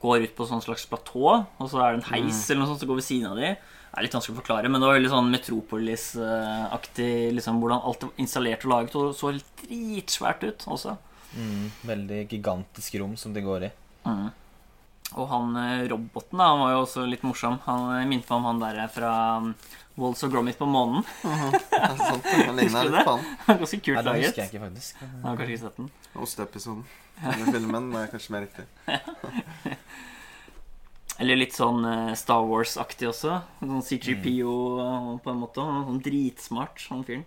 går 0.02 0.26
ut 0.26 0.34
på 0.36 0.48
sånn 0.48 0.64
slags 0.64 0.84
platå, 0.90 1.28
og 1.46 1.70
så 1.70 1.78
er 1.78 1.94
det 1.94 2.00
en 2.00 2.08
heis 2.10 2.40
eller 2.50 2.64
noe 2.64 2.72
sånt 2.72 2.82
som 2.82 2.90
går 2.90 2.98
ved 2.98 3.06
siden 3.06 3.30
av 3.30 3.38
de. 3.38 3.52
Det 3.92 4.00
er 4.00 4.06
litt 4.06 4.16
vanskelig 4.16 4.34
å 4.34 4.40
forklare, 4.40 4.70
men 4.72 4.80
det 4.80 4.88
var 4.88 4.96
veldig 4.96 5.12
sånn 5.12 5.30
Metropolis-aktig 5.30 7.12
liksom 7.36 7.60
hvordan 7.62 7.84
alt 7.86 8.06
var 8.06 8.22
installert 8.24 8.64
og 8.66 8.72
laget, 8.72 8.96
og 8.98 9.12
så 9.14 9.30
dritsvært 9.62 10.46
ut 10.48 10.66
også. 10.74 10.96
Mm. 11.36 11.66
Veldig 11.92 12.20
gigantisk 12.32 12.96
rom 13.00 13.14
som 13.20 13.36
de 13.36 13.44
går 13.44 13.68
i. 13.68 13.70
Mm. 14.08 14.30
Og 15.18 15.28
han 15.28 15.56
eh, 15.60 15.84
roboten 15.92 16.40
da, 16.40 16.46
han 16.52 16.60
var 16.62 16.72
jo 16.74 16.82
også 16.86 17.04
litt 17.08 17.24
morsom. 17.26 17.58
Han 17.66 17.88
eh, 17.98 18.06
minte 18.08 18.30
meg 18.30 18.38
om 18.40 18.48
han 18.50 18.62
der 18.62 18.80
fra 18.94 19.12
um, 19.42 19.50
Walls 20.00 20.22
of 20.24 20.32
Gromit 20.32 20.56
på 20.58 20.66
månen. 20.68 21.04
Sant. 21.22 22.24
Han 22.32 22.56
ligner 22.56 22.64
Husker 22.64 22.88
du 22.88 22.94
litt 22.94 22.98
det? 22.98 23.04
på 23.04 23.16
han. 23.16 23.24
Ganske 23.62 23.80
kult 23.84 23.96
Nei, 23.98 24.02
det 24.02 24.10
laget. 24.10 24.26
husker 24.30 24.42
jeg 24.42 24.50
ikke, 24.52 24.62
faktisk. 24.66 25.02
Jeg 25.02 25.10
har 25.26 25.36
kanskje 25.40 25.56
ikke 25.56 25.64
sett 25.66 25.80
den. 25.82 25.90
Osteepisoden. 26.26 26.84
Den 27.22 27.52
filmen 27.54 27.90
er 28.00 28.08
kanskje 28.14 28.34
mer 28.34 28.46
riktig. 28.46 28.66
Eller 31.20 31.36
litt 31.38 31.54
sånn 31.54 31.84
eh, 31.86 32.14
Star 32.18 32.42
Wars-aktig 32.48 33.10
også. 33.12 33.36
Sånn 33.60 33.84
CGPO 33.84 34.54
eh, 34.82 35.10
på 35.22 35.30
en 35.34 35.42
måte. 35.42 35.60
Sånn 35.86 36.00
dritsmart, 36.02 36.80
sånn 36.82 37.04
fyren. 37.06 37.26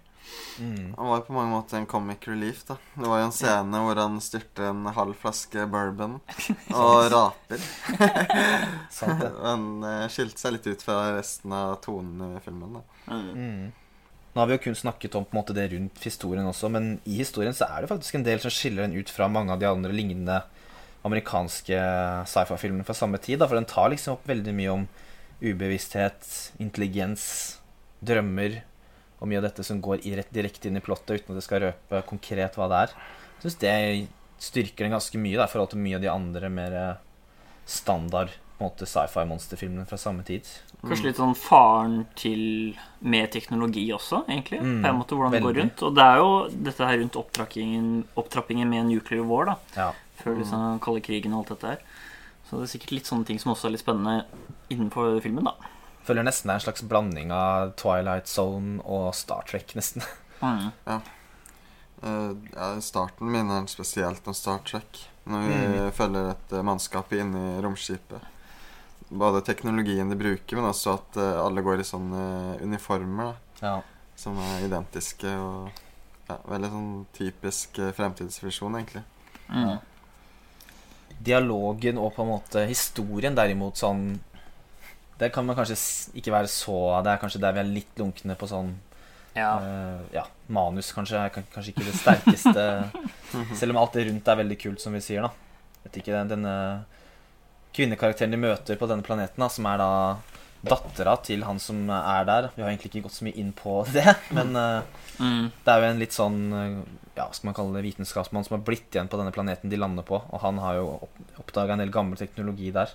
Mm. 0.60 0.94
Han 0.98 1.08
var 1.08 1.24
på 1.28 1.34
mange 1.36 1.52
måter 1.52 1.78
en 1.78 1.88
comic 1.90 2.28
relief, 2.28 2.64
da. 2.68 2.78
Det 2.96 3.08
var 3.10 3.20
jo 3.20 3.28
en 3.28 3.36
scene 3.36 3.82
hvor 3.84 4.00
han 4.00 4.20
styrte 4.24 4.70
en 4.70 4.86
halv 4.96 5.16
flaske 5.20 5.66
bourbon 5.72 6.20
og 6.82 7.08
raper. 7.14 7.64
Han 9.46 9.66
eh, 9.84 10.06
skilte 10.12 10.40
seg 10.42 10.56
litt 10.56 10.70
ut 10.70 10.86
fra 10.86 11.00
resten 11.18 11.54
av 11.56 11.76
tonen 11.84 12.38
i 12.38 12.44
filmen, 12.46 12.80
da. 12.80 12.86
Mm. 13.12 13.74
Nå 14.36 14.42
har 14.42 14.50
vi 14.50 14.58
jo 14.58 14.64
kun 14.66 14.76
snakket 14.76 15.16
om 15.16 15.24
på 15.24 15.36
en 15.36 15.40
måte 15.40 15.56
det 15.56 15.70
rundt 15.72 16.04
historien 16.04 16.48
også, 16.48 16.68
men 16.72 16.98
i 17.08 17.22
historien 17.22 17.56
så 17.56 17.70
er 17.72 17.84
det 17.84 17.92
faktisk 17.92 18.18
en 18.18 18.26
del 18.28 18.42
som 18.44 18.52
skiller 18.52 18.84
den 18.84 18.98
ut 19.00 19.12
fra 19.12 19.30
mange 19.32 19.54
av 19.54 19.62
de 19.62 19.70
andre 19.70 19.96
lignende 19.96 20.42
amerikanske 21.06 21.78
sci-fi-filmene 22.28 22.84
fra 22.84 22.96
samme 22.98 23.20
tid. 23.22 23.40
Da, 23.40 23.48
for 23.48 23.60
den 23.60 23.70
tar 23.70 23.92
liksom 23.94 24.18
opp 24.18 24.28
veldig 24.28 24.56
mye 24.58 24.74
om 24.74 24.88
ubevissthet, 25.40 26.28
intelligens, 26.64 27.26
drømmer 28.06 28.60
og 29.20 29.30
mye 29.32 29.40
av 29.40 29.48
dette 29.48 29.64
som 29.66 29.82
går 29.84 30.04
direkte 30.04 30.70
inn 30.70 30.80
i 30.80 30.84
plottet 30.84 31.22
uten 31.22 31.34
at 31.34 31.40
det 31.40 31.46
skal 31.46 31.64
røpe 31.64 32.02
konkret 32.10 32.58
hva 32.60 32.70
det 32.72 32.82
er. 32.86 32.96
Jeg 33.36 33.46
syns 33.46 33.60
det 33.62 33.76
styrker 34.46 34.86
den 34.86 34.96
ganske 34.96 35.20
mye 35.22 35.38
i 35.40 35.52
forhold 35.52 35.72
til 35.72 35.84
mye 35.84 35.98
av 35.98 36.04
de 36.04 36.12
andre 36.12 36.50
mer 36.52 36.76
eh, 36.80 36.98
standard 37.66 38.34
sci-fi-monsterfilmene 38.60 39.86
fra 39.86 39.98
samme 40.00 40.24
tid. 40.24 40.48
Kanskje 40.86 41.10
litt 41.10 41.20
sånn 41.20 41.36
faren 41.36 42.06
til 42.16 42.76
med 43.02 43.32
teknologi 43.34 43.84
også, 43.92 44.24
egentlig. 44.30 44.62
Mm, 44.62 44.82
på 44.84 44.90
en 44.90 45.00
måte 45.00 45.18
hvordan 45.18 45.34
det 45.34 45.44
går 45.44 45.58
rundt. 45.60 45.84
Og 45.84 45.96
det 45.98 46.06
er 46.06 46.22
jo 46.22 46.30
dette 46.70 46.88
her 46.88 47.00
rundt 47.02 47.20
opptrappingen, 47.20 47.88
opptrappingen 48.16 48.70
med 48.70 48.88
nuclear 48.92 49.26
war, 49.28 49.50
da. 49.50 49.56
Ja. 49.76 49.90
Før 50.22 50.38
liksom 50.40 50.80
kalde 50.86 51.04
krigen 51.04 51.34
og 51.34 51.44
alt 51.44 51.56
dette 51.56 51.74
her. 51.74 51.82
Så 52.46 52.60
det 52.60 52.68
er 52.68 52.74
sikkert 52.76 52.96
litt 52.96 53.10
sånne 53.10 53.28
ting 53.28 53.42
som 53.42 53.52
også 53.52 53.68
er 53.68 53.76
litt 53.76 53.84
spennende 53.84 54.24
innenfor 54.72 55.18
filmen, 55.26 55.50
da. 55.50 55.74
Føler 56.06 56.26
nesten 56.28 56.50
det 56.50 56.54
er 56.54 56.60
en 56.62 56.66
slags 56.68 56.84
blanding 56.86 57.32
av 57.34 57.72
Twilight 57.82 58.28
Zone 58.30 58.78
og 58.86 59.10
Star 59.18 59.46
Trek, 59.50 59.74
nesten. 59.78 60.04
Mm. 60.42 60.68
Ja. 60.86 61.00
ja, 62.04 62.68
starten 62.84 63.32
minner 63.32 63.64
er 63.64 63.70
spesielt 63.72 64.28
om 64.30 64.36
Star 64.38 64.60
Trek. 64.68 65.00
Når 65.26 65.48
vi 65.50 65.86
følger 65.98 66.28
et 66.36 66.52
eh, 66.54 66.62
mannskap 66.68 67.14
inni 67.18 67.40
i 67.56 67.62
romskipet. 67.66 68.22
Både 69.10 69.42
teknologien 69.48 70.10
de 70.12 70.18
bruker, 70.20 70.60
men 70.60 70.68
også 70.70 70.94
at 71.00 71.18
eh, 71.18 71.40
alle 71.42 71.64
går 71.66 71.82
i 71.82 71.88
sånne 71.88 72.22
uniformer 72.62 73.32
da, 73.32 73.72
Ja. 73.72 73.74
som 74.16 74.38
er 74.38 74.68
identiske. 74.68 75.34
Og 75.42 75.72
ja, 76.30 76.38
veldig 76.52 76.70
sånn 76.76 76.94
typisk 77.18 77.82
fremtidsvisjon, 77.98 78.78
egentlig. 78.78 79.02
Mm. 79.50 79.80
Dialogen 81.26 81.98
og 82.02 82.14
på 82.16 82.22
en 82.26 82.32
måte 82.36 82.66
historien 82.70 83.34
derimot 83.38 83.80
sånn 83.82 84.20
Det 85.20 85.32
kan 85.32 85.46
man 85.48 85.56
kanskje 85.56 85.78
ikke 86.20 86.34
være 86.34 86.50
så 86.52 86.76
Det 87.06 87.14
er 87.14 87.22
kanskje 87.22 87.40
der 87.40 87.56
vi 87.56 87.62
er 87.62 87.70
litt 87.72 88.02
lunkne 88.02 88.36
på 88.36 88.50
sånn 88.52 88.74
Ja. 89.38 89.54
Uh, 89.64 90.02
Ja, 90.16 90.26
manus 90.48 90.92
kanskje 90.96 91.22
er 91.22 91.32
kanskje 91.32 91.72
ikke 91.72 91.88
det 91.88 91.96
sterkeste 92.00 92.66
Selv 93.60 93.76
om 93.76 93.82
alt 93.82 93.96
det 93.96 94.08
rundt 94.10 94.28
er 94.32 94.42
veldig 94.44 94.60
kult, 94.60 94.84
som 94.84 94.96
vi 94.96 95.04
sier, 95.04 95.26
da. 95.26 95.32
Vet 95.86 96.02
ikke, 96.02 96.24
denne 96.30 96.56
kvinnekarakteren 97.76 98.32
de 98.32 98.40
møter 98.40 98.78
på 98.80 98.88
denne 98.88 99.04
planeten, 99.04 99.42
da, 99.42 99.50
som 99.52 99.66
er 99.68 99.82
da 99.82 99.90
dattera 100.66 101.18
til 101.22 101.44
han 101.46 101.60
som 101.60 101.82
er 101.92 102.24
der. 102.26 102.48
Vi 102.56 102.64
har 102.64 102.72
egentlig 102.72 102.94
ikke 102.94 103.10
gått 103.10 103.18
så 103.18 103.26
mye 103.28 103.36
inn 103.38 103.52
på 103.54 103.82
det, 103.98 104.16
men 104.34 104.56
uh, 104.56 104.96
Mm. 105.20 105.50
Det 105.64 105.72
er 105.72 105.80
jo 105.82 105.88
en 105.88 106.02
litt 106.02 106.16
sånn 106.16 106.40
eh, 106.52 106.80
Ja, 107.16 107.30
skal 107.32 107.50
man 107.50 107.56
kalle 107.56 107.78
det 107.78 107.86
vitenskapsmann 107.86 108.44
som 108.44 108.58
har 108.58 108.64
blitt 108.68 108.92
igjen 108.92 109.08
på 109.12 109.20
denne 109.20 109.32
planeten 109.36 109.72
de 109.72 109.80
lander 109.80 110.04
på. 110.08 110.20
Og 110.20 110.42
han 110.44 110.60
har 110.60 110.80
jo 110.80 110.90
opp, 111.08 111.20
oppdaga 111.40 111.76
en 111.76 111.84
del 111.84 111.94
gammel 111.94 112.20
teknologi 112.20 112.74
der. 112.76 112.92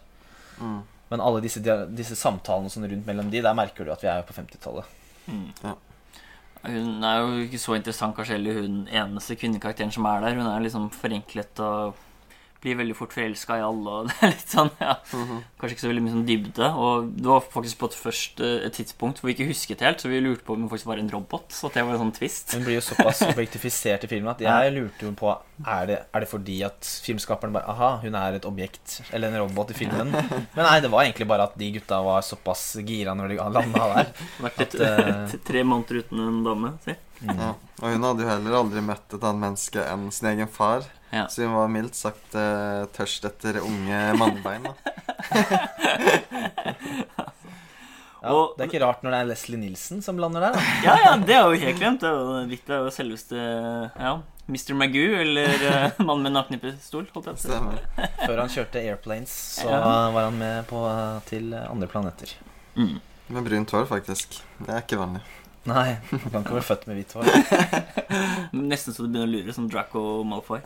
Mm. 0.60 0.82
Men 1.10 1.22
alle 1.24 1.42
disse, 1.42 1.62
disse 1.96 2.16
samtalene 2.18 2.70
sånn 2.70 2.86
rundt 2.90 3.06
mellom 3.08 3.30
de, 3.32 3.42
der 3.42 3.56
merker 3.58 3.86
du 3.86 3.92
at 3.94 4.02
vi 4.04 4.10
er 4.10 4.26
på 4.26 4.36
50-tallet. 4.36 4.98
Mm. 5.26 5.48
Ja. 5.64 5.74
Hun 6.60 7.06
er 7.08 7.22
jo 7.22 7.40
ikke 7.46 7.58
så 7.58 7.74
interessant, 7.78 8.14
kanskje 8.16 8.36
heller 8.36 8.60
hun 8.60 8.84
eneste 8.86 9.36
kvinnekarakteren 9.40 9.92
som 9.94 10.06
er 10.06 10.22
der. 10.26 10.36
Hun 10.38 10.48
er 10.50 10.62
liksom 10.62 10.90
forenklet 10.94 11.62
og 11.64 11.98
blir 12.60 12.76
veldig 12.78 12.96
fort 12.96 13.14
forelska 13.16 13.58
i 13.58 13.64
alle. 13.64 13.94
Og 14.00 14.06
det 14.10 14.16
er 14.20 14.34
litt 14.34 14.52
sånn, 14.52 14.70
ja 14.80 14.96
Kanskje 15.04 15.74
ikke 15.74 15.84
så 15.84 15.90
veldig 15.90 16.04
mye 16.04 16.14
sånn 16.14 16.26
dybde. 16.28 16.70
Og 16.80 17.10
det 17.16 17.28
var 17.28 17.44
faktisk 17.44 17.80
på 17.80 17.90
et 17.90 17.96
først 17.98 18.42
eh, 18.44 18.56
et 18.68 18.76
tidspunkt 18.76 19.20
hvor 19.20 19.30
vi 19.30 19.36
ikke 19.36 19.48
husket 19.50 19.84
helt, 19.84 20.02
så 20.02 20.10
vi 20.12 20.20
lurte 20.22 20.46
på 20.46 20.56
om 20.56 20.64
hun 20.64 20.72
faktisk 20.72 20.90
var 20.90 21.02
en 21.02 21.10
robot. 21.12 21.48
Så 21.56 21.72
det 21.74 21.84
var 21.86 21.96
en 21.96 22.04
sånn 22.04 22.14
twist. 22.16 22.54
Hun 22.56 22.66
blir 22.66 22.78
jo 22.78 22.84
såpass 22.84 23.22
objektifisert 23.30 24.06
i 24.06 24.12
filmen 24.12 24.32
at 24.32 24.44
jeg 24.44 24.74
lurte 24.76 25.08
jo 25.08 25.12
på 25.16 25.32
Er 25.66 25.88
det, 25.88 25.98
er 26.12 26.24
det 26.24 26.30
fordi 26.30 26.60
at 26.66 26.88
filmskaperen 27.04 27.52
bare 27.54 27.68
Aha, 27.72 27.90
hun 28.04 28.16
er 28.16 28.38
et 28.38 28.48
objekt 28.48 29.00
eller 29.10 29.30
en 29.30 29.44
robot 29.44 29.74
i 29.74 29.78
filmen. 29.80 30.12
Men 30.56 30.64
nei, 30.64 30.78
det 30.84 30.92
var 30.92 31.04
egentlig 31.04 31.28
bare 31.30 31.48
at 31.50 31.58
de 31.60 31.72
gutta 31.76 32.00
var 32.04 32.24
såpass 32.26 32.64
gira 32.86 33.16
når 33.16 33.34
de 33.34 33.40
landa 33.40 33.88
der. 33.94 34.14
Vært 34.40 34.64
et, 34.66 34.78
At, 34.80 35.34
uh... 35.34 35.40
tre 35.46 35.64
måneder 35.66 36.04
uten 36.04 36.24
en 36.24 36.40
dame. 36.46 36.74
Si. 36.84 36.96
Ja. 37.26 37.52
Og 37.80 37.92
hun 37.92 38.06
hadde 38.06 38.24
jo 38.24 38.30
heller 38.30 38.56
aldri 38.62 38.82
møtt 38.84 39.12
et 39.12 39.20
annet 39.20 39.44
menneske 39.44 39.84
enn 39.84 40.08
sin 40.14 40.30
egen 40.32 40.48
far. 40.50 40.86
Ja. 41.10 41.24
Så 41.28 41.42
hun 41.42 41.54
var 41.56 41.68
mildt 41.72 41.96
sagt 41.98 42.34
uh, 42.38 42.84
tørst 42.94 43.24
etter 43.26 43.58
unge 43.64 44.00
mannbein, 44.20 44.68
da. 44.68 44.74
Ja, 48.20 48.34
Og- 48.36 48.50
det 48.58 48.66
er 48.66 48.68
ikke 48.68 48.82
rart 48.84 49.00
når 49.02 49.14
det 49.14 49.18
er 49.22 49.28
Leslie 49.30 49.56
Nilsen 49.56 50.02
som 50.04 50.18
lander 50.20 50.42
der. 50.44 50.52
da 50.52 50.60
Ja, 50.84 50.96
ja, 51.00 51.12
det 51.16 51.32
er 51.34 51.46
jo 51.48 51.56
helt 51.62 51.78
glemt. 51.80 52.02
Det 52.02 52.08
er 52.10 52.18
jo, 52.20 52.34
litt, 52.50 52.66
det 52.68 52.74
er 52.76 52.82
jo 52.84 52.90
selveste 52.92 53.38
ja, 53.40 54.10
Mr. 54.50 54.74
Magoo, 54.76 55.14
eller 55.22 55.54
uh, 55.64 56.02
Mannen 56.06 56.26
med 56.28 56.34
nakne 56.36 56.58
pistol, 56.60 57.06
holdt 57.14 57.30
jeg 57.30 57.38
på 57.38 57.56
å 57.56 57.72
si. 57.72 58.10
Før 58.26 58.42
han 58.42 58.52
kjørte 58.52 58.82
Airplanes, 58.84 59.32
så 59.62 59.70
Ja. 59.72 59.80
var 60.12 60.26
han 60.28 60.36
med 60.40 60.66
på, 60.68 60.82
til 61.30 61.54
andre 61.56 61.88
planeter. 61.88 62.34
Mm. 62.76 62.98
Med 63.30 63.46
brunt 63.48 63.70
hår, 63.72 63.86
faktisk. 63.88 64.40
Det 64.60 64.68
er 64.74 64.84
ikke 64.84 65.00
vanlig. 65.00 65.22
Nei, 65.68 65.90
han 66.10 66.30
kan 66.32 66.40
ikke 66.44 66.56
være 66.56 66.64
født 66.70 66.86
med 66.88 66.96
hvitt 67.00 67.12
hår. 67.18 67.26
Nesten 68.70 68.94
så 68.96 69.04
du 69.04 69.10
begynner 69.12 69.28
å 69.28 69.32
lure, 69.34 69.52
som 69.56 69.66
Draco 69.68 70.04
Malfoy. 70.24 70.62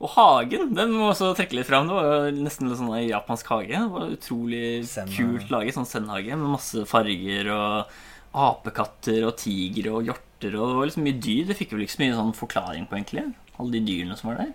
Og 0.00 0.08
hagen, 0.14 0.70
den 0.76 0.92
må 0.96 1.10
også 1.10 1.32
trekke 1.36 1.58
litt 1.58 1.68
fram. 1.68 1.88
Det 1.88 1.96
var 1.96 2.06
jo 2.08 2.44
nesten 2.44 2.68
en 2.70 2.76
sånn 2.78 2.92
japansk 3.04 3.50
hage. 3.52 3.72
Det 3.72 3.90
var 3.92 4.12
utrolig 4.14 4.62
Zen- 4.88 5.10
kult 5.12 5.50
laget, 5.52 5.76
sånn 5.76 5.88
zen-hage 5.88 6.36
med 6.40 6.54
masse 6.56 6.84
farger 6.88 7.50
og 7.52 7.98
apekatter 8.40 9.26
og 9.28 9.34
tigre 9.40 9.92
og 9.98 10.06
hjorter. 10.08 10.56
Og 10.56 10.70
det 10.72 10.78
var 10.78 10.88
liksom 10.88 11.04
mye 11.08 11.20
dyr. 11.20 11.44
Det 11.50 11.56
fikk 11.58 11.74
vi 11.76 11.84
ikke 11.84 11.96
så 11.98 12.02
mye 12.04 12.16
sånn 12.20 12.36
forklaring 12.38 12.88
på, 12.88 12.96
egentlig. 13.00 13.26
Alle 13.60 13.74
de 13.76 13.82
dyrene 13.90 14.16
som 14.16 14.30
var 14.32 14.40
der. 14.44 14.54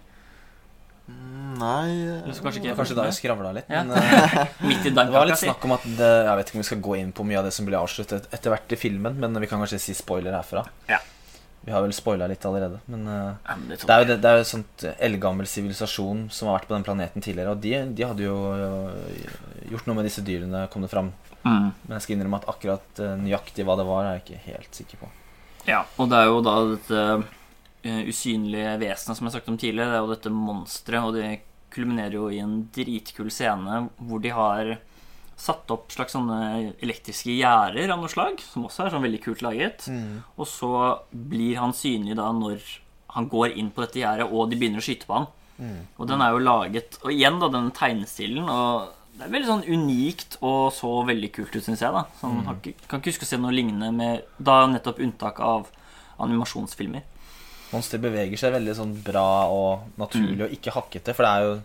Nei 1.55 1.91
Eller 1.93 2.37
kanskje 2.41 2.61
ikke 2.61 2.75
kanskje 2.79 2.95
da 2.97 3.07
jeg 3.09 3.17
skravla 3.19 3.51
litt. 3.55 3.71
Ja. 3.71 3.83
Men 3.85 3.97
eh, 4.01 4.53
Midt 4.65 4.87
i 4.89 4.93
det 4.95 5.07
var 5.13 5.27
litt 5.29 5.41
snakk 5.41 5.65
om 5.67 5.75
at 5.77 5.83
det, 5.85 6.11
Jeg 6.27 6.39
vet 6.39 6.49
ikke 6.49 6.57
om 6.57 6.63
vi 6.63 6.69
skal 6.69 6.85
gå 6.87 6.95
inn 7.01 7.11
på 7.15 7.25
mye 7.27 7.41
av 7.41 7.47
det 7.47 7.53
som 7.55 7.67
blir 7.67 7.79
avsluttet 7.79 8.29
etter 8.33 8.53
hvert 8.53 8.73
i 8.73 8.79
filmen, 8.79 9.19
men 9.21 9.41
vi 9.43 9.49
kan 9.51 9.61
kanskje 9.61 9.81
si 9.81 9.95
spoiler 9.97 10.35
herfra. 10.35 10.65
Ja. 10.89 10.99
Vi 11.65 11.73
har 11.73 11.81
vel 11.81 11.93
spoila 11.97 12.27
litt 12.29 12.45
allerede. 12.45 12.81
Men 12.91 13.05
eh, 13.09 13.29
Ja, 13.45 13.57
men 13.59 13.69
det 13.69 13.79
det 13.83 13.95
er 13.95 14.03
jo, 14.03 14.17
det, 14.25 14.33
et 14.41 14.51
sånt 14.51 14.87
eldgammel 14.95 15.49
sivilisasjon 15.49 16.25
som 16.33 16.49
har 16.49 16.59
vært 16.59 16.71
på 16.71 16.77
den 16.77 16.87
planeten 16.87 17.25
tidligere, 17.25 17.53
og 17.55 17.61
de, 17.63 17.75
de 17.95 18.09
hadde 18.09 18.25
jo 18.25 18.39
gjort 19.71 19.87
noe 19.89 19.99
med 20.01 20.09
disse 20.09 20.25
dyrene, 20.25 20.65
kom 20.73 20.85
det 20.85 20.91
fram. 20.93 21.13
Mm. 21.45 21.69
Men 21.85 21.95
jeg 21.97 22.05
skal 22.07 22.17
innrømme 22.17 22.41
at 22.41 22.49
akkurat 22.49 23.05
nøyaktig 23.21 23.65
hva 23.65 23.77
det 23.77 23.85
var, 23.87 24.05
er 24.09 24.17
jeg 24.17 24.25
ikke 24.25 24.43
helt 24.49 24.77
sikker 24.81 25.05
på. 25.05 25.13
Ja, 25.65 25.81
og 25.97 26.09
det 26.11 26.19
er 26.21 26.29
jo 26.29 26.41
da 26.45 26.55
dette 26.75 27.01
usynlige 27.85 28.75
vesenet 28.81 29.17
som 29.17 29.27
jeg 29.27 29.35
snakket 29.35 29.53
om 29.53 29.59
tidligere. 29.61 29.91
Det 29.91 29.99
er 29.99 30.03
jo 30.03 30.13
dette 30.13 30.33
monsteret, 30.33 31.05
og 31.05 31.15
det 31.17 31.29
kulminerer 31.75 32.17
jo 32.17 32.27
i 32.31 32.41
en 32.43 32.59
dritkul 32.75 33.31
scene 33.33 33.85
hvor 33.99 34.21
de 34.23 34.31
har 34.33 34.75
satt 35.35 35.71
opp 35.73 35.89
slags 35.91 36.15
sånne 36.15 36.73
elektriske 36.83 37.33
gjerder 37.35 37.91
av 37.91 37.99
noe 37.99 38.11
slag, 38.11 38.39
som 38.39 38.67
også 38.69 38.85
er 38.85 38.93
sånn 38.93 39.03
veldig 39.03 39.21
kult 39.25 39.43
laget. 39.43 39.87
Og 40.39 40.47
så 40.47 40.71
blir 41.11 41.59
han 41.59 41.75
synlig 41.75 42.15
da 42.15 42.29
når 42.31 42.63
han 43.15 43.27
går 43.31 43.55
inn 43.59 43.71
på 43.71 43.83
dette 43.83 43.99
gjerdet, 43.99 44.29
og 44.31 44.49
de 44.51 44.59
begynner 44.59 44.79
å 44.79 44.85
skyte 44.85 45.07
på 45.07 45.19
han. 45.19 45.27
Og 45.95 46.07
den 46.09 46.19
er 46.19 46.33
jo 46.35 46.41
laget 46.43 46.97
Og 47.05 47.13
igjen, 47.13 47.37
da, 47.39 47.47
den 47.47 47.69
tegnestilen. 47.71 48.47
Og 48.51 48.89
det 49.15 49.23
er 49.23 49.31
veldig 49.31 49.47
sånn 49.47 49.67
unikt 49.71 50.37
og 50.43 50.73
så 50.75 50.91
veldig 51.07 51.29
kult 51.35 51.55
ut, 51.55 51.63
syns 51.63 51.83
jeg. 51.83 51.93
da 51.95 52.03
sånn, 52.19 52.41
mm. 52.43 52.87
Kan 52.89 52.99
ikke 52.99 53.13
huske 53.13 53.27
å 53.27 53.29
se 53.29 53.39
noe 53.39 53.55
lignende 53.55 53.91
med 53.95 54.25
Da 54.35 54.65
nettopp 54.67 54.99
unntak 55.03 55.39
av 55.39 55.69
animasjonsfilmer. 56.23 57.03
Monster 57.75 57.99
beveger 58.01 58.39
seg 58.39 58.53
veldig 58.55 58.75
sånn 58.77 58.93
bra 59.03 59.27
og 59.51 59.89
naturlig 59.99 60.45
og 60.47 60.53
ikke 60.55 60.73
hakkete, 60.77 61.13
for 61.17 61.27
det 61.27 61.31
er 61.33 61.47
jo, 61.49 61.55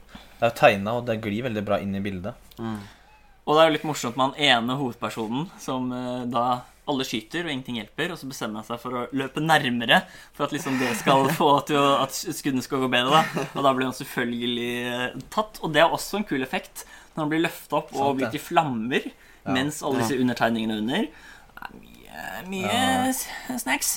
det 0.41 0.43
er 0.47 0.51
jo 0.51 0.57
tegna, 0.59 0.97
og 0.99 1.07
det 1.09 1.21
glir 1.23 1.45
veldig 1.47 1.63
bra 1.69 1.79
inn 1.83 1.95
i 1.95 2.03
bildet. 2.03 2.35
Og 2.61 3.57
det 3.57 3.63
er 3.63 3.71
jo 3.71 3.75
litt 3.79 3.87
morsomt 3.89 4.19
med 4.19 4.33
han 4.35 4.51
ene 4.51 4.77
hovedpersonen 4.79 5.47
som 5.63 5.89
eh, 5.97 6.27
da 6.31 6.45
alle 6.91 7.05
skyter, 7.07 7.45
og 7.47 7.53
ingenting 7.53 7.77
hjelper, 7.79 8.11
og 8.13 8.19
så 8.19 8.27
bestemmer 8.27 8.61
han 8.61 8.67
seg 8.67 8.81
for 8.83 8.97
å 8.99 9.03
løpe 9.15 9.43
nærmere 9.43 10.01
for 10.35 10.49
at 10.49 10.55
liksom 10.57 10.77
det 10.81 10.91
skal 10.99 11.29
få 11.39 11.51
til 11.69 11.79
at 11.79 12.15
skuddene 12.17 12.65
skal 12.67 12.83
gå 12.83 12.89
bedre. 12.91 13.21
da 13.31 13.45
Og 13.55 13.63
da 13.67 13.73
blir 13.77 13.87
han 13.87 13.95
selvfølgelig 13.97 14.71
eh, 14.91 15.07
tatt. 15.31 15.61
Og 15.63 15.71
det 15.75 15.85
er 15.85 15.95
også 15.95 16.19
en 16.21 16.27
kul 16.27 16.43
effekt 16.47 16.85
når 17.15 17.23
han 17.25 17.31
blir 17.33 17.45
løfta 17.47 17.79
opp 17.81 17.95
og 17.95 18.19
blir 18.19 18.33
til 18.35 18.43
flammer 18.43 19.07
Ja. 19.41 19.55
mens 19.57 19.79
alle 19.87 20.03
disse 20.03 20.19
undertegningene 20.21 20.75
under. 20.83 21.07
Det 21.07 21.71
er 21.71 21.79
mye, 21.81 22.27
mye 22.51 22.75
Ja. 22.75 23.13
snacks. 23.15 23.63
snacks. 23.63 23.93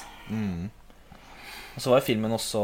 Og 1.73 1.81
så 1.81 1.93
var 1.93 2.05
filmen 2.05 2.33
også 2.35 2.63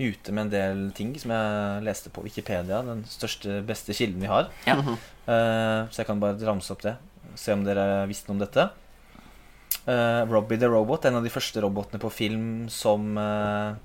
ute 0.00 0.32
med 0.32 0.46
en 0.46 0.52
del 0.52 0.84
ting 0.96 1.12
som 1.20 1.34
jeg 1.34 1.82
leste 1.86 2.10
på 2.12 2.24
Wikipedia, 2.24 2.80
den 2.86 3.04
største, 3.08 3.60
beste 3.66 3.94
kilden 3.96 4.24
vi 4.24 4.30
har. 4.30 4.48
Ja. 4.66 4.78
Uh, 4.82 5.88
så 5.92 6.00
jeg 6.00 6.08
kan 6.08 6.22
bare 6.22 6.40
ramse 6.48 6.72
opp 6.74 6.82
det. 6.86 6.96
Se 7.38 7.54
om 7.54 7.64
dere 7.66 8.06
visste 8.10 8.30
noe 8.30 8.38
om 8.38 8.42
dette. 8.42 8.66
Uh, 9.84 10.24
Robbie 10.30 10.60
the 10.60 10.70
Robot, 10.70 11.06
en 11.06 11.20
av 11.20 11.26
de 11.26 11.32
første 11.32 11.60
robotene 11.62 12.00
på 12.02 12.10
film 12.12 12.48
som 12.72 13.12
uh, 13.20 13.76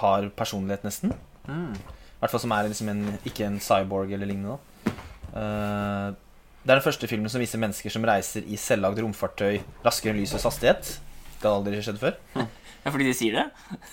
har 0.00 0.30
personlighet, 0.36 0.86
nesten. 0.88 1.14
Mm. 1.46 1.76
I 2.16 2.20
hvert 2.22 2.32
fall 2.32 2.42
som 2.42 2.54
er 2.56 2.70
liksom 2.70 2.88
en, 2.90 3.04
ikke 3.28 3.46
en 3.46 3.60
cyborg 3.62 4.12
eller 4.16 4.28
lignende. 4.30 4.56
Eh, 5.36 6.14
det 6.64 6.72
er 6.72 6.78
den 6.80 6.86
første 6.86 7.08
filmen 7.10 7.30
som 7.30 7.42
viser 7.42 7.60
mennesker 7.62 7.92
som 7.92 8.06
reiser 8.08 8.46
i 8.48 8.58
selvlagd 8.58 9.02
romfartøy 9.04 9.60
raskere 9.84 10.14
enn 10.14 10.22
lysets 10.22 10.46
hastighet. 10.48 10.96
Det 11.36 11.44
har 11.44 11.58
aldri 11.58 11.82
skjedd 11.84 12.00
før. 12.00 12.16
Ja, 12.86 12.92
fordi 12.94 13.08
de 13.08 13.14
sier 13.18 13.34
det? 13.34 13.44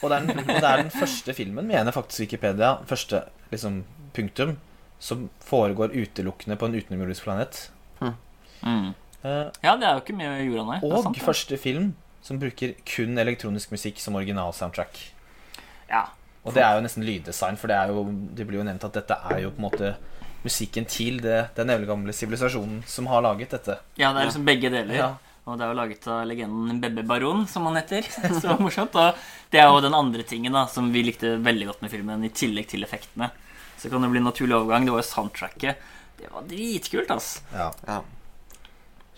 Og 0.04 0.12
det, 0.14 0.20
den, 0.28 0.44
og 0.44 0.52
det 0.54 0.70
er 0.70 0.84
den 0.84 0.92
første 0.94 1.34
filmen, 1.34 1.66
mener 1.66 1.96
faktisk 1.96 2.28
Wikipedia, 2.28 2.76
første 2.86 3.24
liksom, 3.50 3.80
punktum, 4.14 4.56
som 5.02 5.26
foregår 5.44 5.96
utelukkende 5.98 6.56
på 6.62 6.70
en 6.70 6.78
utenomjordisk 6.78 7.26
planet. 7.26 7.64
Mm. 8.64 8.94
Eh, 9.26 9.50
Ja, 9.64 9.74
det 9.76 9.88
er 9.90 9.98
jo 9.98 10.04
ikke 10.04 10.16
mye 10.16 10.38
jorda, 10.46 10.64
nei. 10.70 10.80
Og 10.86 11.04
sant, 11.04 11.18
første 11.26 11.58
film 11.60 11.96
som 12.24 12.38
bruker 12.40 12.76
kun 12.88 13.18
elektronisk 13.20 13.74
musikk 13.74 13.98
som 14.00 14.16
originalsoundtrack. 14.16 15.02
Ja. 15.90 16.06
Og 16.46 16.54
det 16.56 16.64
er 16.64 16.78
jo 16.78 16.84
nesten 16.86 17.04
lyddesign, 17.08 17.58
for 17.60 17.72
det, 17.72 17.82
jo, 17.90 18.06
det 18.38 18.46
blir 18.48 18.60
jo 18.62 18.68
nevnt 18.68 18.84
at 18.88 18.96
dette 19.02 19.18
er 19.32 19.42
jo 19.46 19.52
på 19.56 19.60
en 19.64 19.68
måte 19.68 19.94
musikken 20.44 20.86
til 20.92 21.22
det, 21.24 21.50
den 21.56 21.72
eldgamle 21.72 22.14
sivilisasjonen 22.16 22.82
som 22.88 23.08
har 23.12 23.24
laget 23.24 23.54
dette. 23.56 23.78
ja, 23.98 24.12
det 24.14 24.22
er 24.22 24.28
liksom 24.30 24.46
begge 24.48 24.70
deler. 24.72 24.96
Ja. 24.96 25.12
Og 25.46 25.58
det 25.60 25.66
er 25.66 25.74
jo 25.74 25.76
laget 25.76 26.06
av 26.08 26.22
legenden 26.30 26.78
Bebbe 26.80 27.04
Baron, 27.06 27.46
som 27.52 27.66
han 27.68 27.76
heter. 27.76 28.06
Så 28.42 28.56
morsomt. 28.64 28.96
Og 28.96 29.16
det 29.52 29.60
er 29.60 29.68
jo 29.68 29.82
den 29.84 29.94
andre 29.98 30.24
tingen 30.24 30.54
da 30.56 30.66
som 30.72 30.88
vi 30.94 31.04
likte 31.04 31.34
veldig 31.44 31.68
godt 31.68 31.82
med 31.84 31.92
filmen, 31.92 32.24
i 32.24 32.30
tillegg 32.32 32.68
til 32.72 32.84
effektene. 32.88 33.28
Så 33.78 33.90
kan 33.92 34.02
det 34.06 34.10
bli 34.14 34.22
en 34.22 34.30
naturlig 34.30 34.56
overgang. 34.56 34.86
Det 34.88 34.94
var 34.96 35.02
jo 35.04 35.10
soundtracket. 35.10 35.82
Det 36.22 36.30
var 36.32 36.46
dritkult, 36.48 37.12
ass. 37.12 37.42
Ja, 37.52 37.72
Ja. 37.88 38.00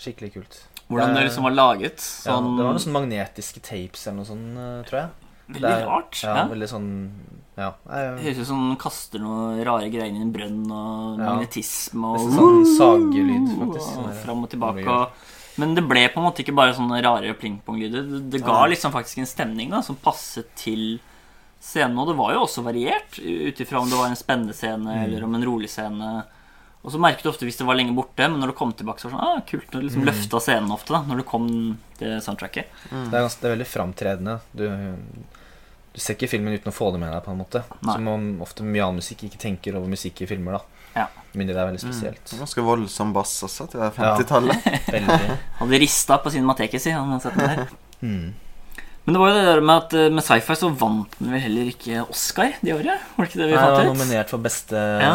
skikkelig 0.02 0.34
kult. 0.34 0.58
Hvordan 0.90 1.14
det 1.16 1.22
Eh, 1.22 1.28
liksom 1.30 1.44
var 1.46 1.52
laget. 1.56 1.98
Ja, 2.26 2.34
Sånn 2.34 2.58
det 2.58 2.64
var 2.66 2.74
noen 2.74 2.82
sånne 2.84 3.00
magnetiske 3.00 3.62
tapes 3.62 4.08
eller 4.08 4.18
noe 4.18 4.26
sånt, 4.26 4.58
eh, 4.58 4.84
tror 4.90 5.00
jeg. 5.02 5.10
veldig 5.56 5.70
er- 5.78 5.86
rart. 5.86 6.24
Ja, 6.24 6.36
Ja. 6.36 6.48
veldig 6.50 6.70
sånn 6.70 7.12
Ja. 7.58 7.72
Høres 7.88 8.40
ut 8.40 8.46
som 8.48 8.68
den 8.70 8.78
kaster 8.78 9.20
noen 9.20 9.64
rare 9.64 9.90
greier 9.90 10.08
inn 10.10 10.18
i 10.18 10.22
en 10.22 10.34
brønn, 10.34 10.66
og 10.72 11.18
magnetisme 11.20 12.04
og 12.04 12.20
Nesten 12.20 12.36
sånn 12.36 12.66
sagelyd, 12.78 13.48
faktisk. 13.60 13.98
og 13.98 14.06
Sånn 14.06 14.24
fram 14.26 14.44
og 14.44 14.50
tilbake. 14.50 14.88
Og, 14.88 15.12
men 15.58 15.76
det 15.76 15.84
ble 15.88 16.08
på 16.14 16.20
en 16.20 16.26
måte 16.28 16.44
ikke 16.44 16.56
bare 16.56 16.74
sånne 16.76 17.02
rare 17.04 17.34
pling-pong-lyder. 17.40 18.04
Det, 18.12 18.22
det 18.32 18.42
ga 18.44 18.62
Ja. 18.64 18.68
liksom 18.72 18.92
faktisk 18.92 19.18
en 19.24 19.26
stemning 19.30 19.70
da 19.72 19.82
som 19.82 19.96
passet 19.96 20.48
til 20.56 21.00
scenen. 21.62 21.98
Og 21.98 22.08
det 22.12 22.16
var 22.18 22.34
jo 22.34 22.42
også 22.46 22.64
variert, 22.64 23.20
ut 23.20 23.60
ifra 23.64 23.80
om 23.82 23.90
det 23.90 23.98
var 23.98 24.08
en 24.12 24.16
spennende 24.20 24.54
scene 24.54 24.86
Mm. 24.86 25.04
eller 25.06 25.24
om 25.24 25.36
en 25.36 25.46
rolig 25.46 25.70
scene. 25.70 26.24
Og 26.86 26.92
så 26.92 27.00
merket 27.02 27.24
du 27.24 27.30
ofte 27.32 27.46
hvis 27.48 27.58
det 27.58 27.66
var 27.66 27.74
lenge 27.76 27.96
borte, 27.96 28.28
men 28.30 28.40
når 28.40 28.48
det 28.52 28.56
kom 28.60 28.72
tilbake, 28.74 29.00
så 29.02 29.10
var 29.10 29.12
det 29.12 29.18
sånn 29.18 29.38
ah, 29.38 29.42
kult. 29.50 29.72
du 29.72 29.80
liksom 29.82 30.04
Mm. 30.04 30.10
løfta 30.12 30.40
scenen 30.40 30.72
ofte 30.72 30.94
da 30.94 31.02
når 31.02 31.18
det 31.18 31.26
kom 31.26 31.78
til 31.98 32.20
soundtracket. 32.22 32.66
Det 32.92 33.14
er, 33.14 33.24
ganske, 33.26 33.42
det 33.42 33.50
er 33.50 33.56
veldig 33.58 33.72
framtredende. 33.72 34.40
Du, 34.54 34.68
du 35.96 36.00
ser 36.00 36.14
ikke 36.16 36.30
filmen 36.30 36.54
uten 36.54 36.70
å 36.72 36.76
få 36.76 36.92
det 36.92 37.00
med 37.00 37.12
deg, 37.12 37.24
på 37.24 37.32
en 37.32 37.40
måte. 37.40 37.64
Nei. 37.82 37.96
Som 37.96 38.08
om 38.12 38.42
ofte 38.44 38.62
mye 38.68 38.84
annen 38.84 39.00
musikk 39.02 39.24
ikke 39.24 39.40
tenker 39.40 39.76
over 39.80 39.88
musikk 39.88 40.22
i 40.22 40.28
filmer. 40.28 40.60
da 40.60 40.64
Ja. 40.96 41.08
Mindre 41.36 41.56
det 41.58 41.62
er 41.62 41.68
veldig 41.72 41.82
spesielt. 41.84 42.18
Mm. 42.22 42.24
spesielt. 42.24 42.40
Ganske 42.46 42.64
voldsom 42.64 43.14
bass 43.16 43.36
også 43.44 43.66
til 43.74 43.82
50-tallet. 43.98 44.68
Veldig. 44.96 45.38
Hadde 45.60 45.80
rista 45.84 46.18
på 46.24 46.32
sin 46.32 46.46
mateke 46.48 46.80
si. 46.80 46.94
Han 46.96 47.12
hadde 47.16 47.28
sett 47.28 47.40
den 47.40 47.56
der. 47.62 47.70
Mm. 48.06 48.34
Men 49.06 49.14
det 49.16 49.20
var 49.22 49.30
jo 49.30 49.36
det 49.38 49.44
der 49.48 49.60
med 49.64 49.76
at 49.84 49.94
eh, 49.94 50.08
med 50.14 50.24
sci-fi 50.26 50.56
så 50.60 50.68
vant 50.78 51.14
den 51.20 51.30
vel 51.32 51.42
heller 51.44 51.68
ikke 51.72 52.02
Oscar 52.12 52.56
det 52.60 52.74
året? 52.74 53.04
Var 53.16 53.24
det 53.24 53.30
ikke 53.30 53.40
det 53.40 53.48
vi 53.52 53.56
fant 53.56 53.78
ut? 53.80 53.88
nominert 53.88 54.32
for 54.34 54.42
beste 54.44 54.82
Ja. 55.02 55.14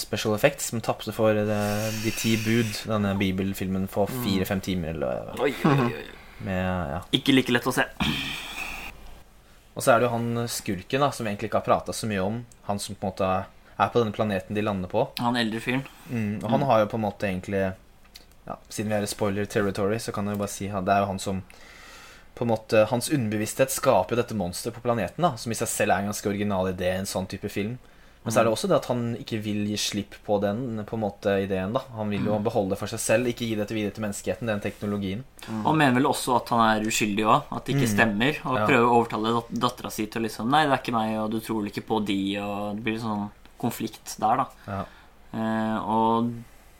special 0.00 0.34
effects, 0.36 0.70
men 0.72 0.82
tapte 0.86 1.12
for 1.14 1.34
det, 1.36 1.58
De 2.04 2.12
ti 2.16 2.36
bud, 2.40 2.70
denne 2.88 3.12
bibelfilmen, 3.20 3.88
for 3.92 4.06
fire-fem 4.22 4.62
timer. 4.64 4.94
Eller, 4.96 5.34
Oi, 5.42 5.50
oi, 5.66 5.74
oi. 5.88 6.04
med, 6.48 6.62
ja. 6.94 7.00
Ikke 7.18 7.34
like 7.36 7.52
lett 7.54 7.66
å 7.66 7.74
se. 7.76 7.84
Og 9.74 9.82
så 9.82 9.90
er 9.94 10.00
det 10.00 10.06
jo 10.08 10.12
han 10.14 10.44
skurken 10.50 11.02
da 11.02 11.10
som 11.14 11.26
vi 11.26 11.32
egentlig 11.34 11.50
ikke 11.50 11.60
har 11.64 11.66
prata 11.66 11.94
så 11.94 12.06
mye 12.10 12.22
om. 12.22 12.40
Han 12.70 12.78
som 12.82 12.94
på 12.94 13.08
en 13.08 13.12
måte 13.12 13.30
er 13.78 13.88
på 13.90 14.00
denne 14.02 14.14
planeten 14.14 14.54
de 14.54 14.62
lander 14.62 14.88
på. 14.88 15.06
Han 15.18 15.36
eldre 15.36 15.60
fyren. 15.60 15.84
Mm, 16.10 16.40
og 16.42 16.50
han 16.50 16.62
har 16.68 16.84
jo 16.84 16.90
på 16.92 16.98
en 17.00 17.06
måte 17.06 17.26
egentlig 17.28 17.62
ja, 18.44 18.58
Siden 18.68 18.90
vi 18.92 18.96
er 18.98 19.06
i 19.06 19.08
spoiler 19.08 19.46
territory, 19.48 19.96
så 19.98 20.12
kan 20.12 20.26
jeg 20.28 20.36
jo 20.36 20.42
bare 20.42 20.52
si 20.52 20.68
at 20.68 20.84
det 20.84 20.92
er 20.92 21.00
jo 21.04 21.10
han 21.14 21.18
som 21.22 21.40
på 22.34 22.44
en 22.44 22.50
måte, 22.50 22.80
Hans 22.90 23.08
underbevissthet 23.14 23.70
skaper 23.70 24.16
jo 24.16 24.18
dette 24.18 24.34
monsteret 24.34 24.74
på 24.74 24.82
planeten, 24.82 25.22
da 25.22 25.36
som 25.38 25.52
i 25.54 25.56
seg 25.58 25.70
selv 25.70 25.94
er 25.94 26.02
en 26.02 26.10
ganske 26.10 26.28
original 26.28 26.66
idé, 26.72 26.90
i 26.90 26.98
en 27.04 27.06
sånn 27.06 27.28
type 27.30 27.48
film. 27.48 27.76
Men 28.24 28.32
så 28.32 28.40
er 28.40 28.46
det 28.48 28.52
også 28.54 28.68
det 28.70 28.76
at 28.78 28.86
han 28.88 29.02
ikke 29.20 29.36
vil 29.44 29.66
gi 29.68 29.76
slipp 29.76 30.14
på 30.24 30.38
den 30.40 30.80
på 30.88 30.96
en 30.96 31.02
måte 31.02 31.34
ideen. 31.44 31.74
da 31.76 31.82
Han 31.92 32.08
vil 32.08 32.24
jo 32.24 32.38
beholde 32.40 32.72
det 32.72 32.78
for 32.80 32.88
seg 32.88 33.02
selv, 33.04 33.28
ikke 33.28 33.44
gi 33.44 33.58
dette 33.58 33.76
videre 33.76 33.92
til 33.92 34.00
menneskeheten, 34.06 34.48
den 34.48 34.62
teknologien. 34.64 35.26
Og 35.60 35.66
han 35.68 35.76
mener 35.82 35.98
vel 35.98 36.08
også 36.08 36.38
at 36.38 36.48
han 36.54 36.62
er 36.64 36.88
uskyldig 36.88 37.26
òg, 37.28 37.52
at 37.52 37.66
det 37.68 37.76
ikke 37.76 37.90
stemmer. 37.92 38.40
Og 38.48 38.56
Ja. 38.56 38.64
prøver 38.66 38.88
å 38.88 38.96
overtale 38.96 39.34
dat 39.36 39.52
dattera 39.66 39.90
si 39.92 40.06
til 40.06 40.22
liksom 40.24 40.48
Nei, 40.48 40.64
det 40.64 40.72
er 40.72 40.80
ikke 40.82 40.96
meg, 40.96 41.18
og 41.20 41.30
du 41.36 41.38
tror 41.40 41.60
vel 41.60 41.70
ikke 41.70 41.84
på 41.86 42.00
de, 42.06 42.18
og 42.40 42.76
det 42.76 42.84
blir 42.84 42.98
sånn 42.98 43.30
konflikt 43.60 44.16
der, 44.20 44.42
da. 44.42 44.46
Ja. 44.66 44.82
Eh, 45.34 45.78
og 45.90 46.30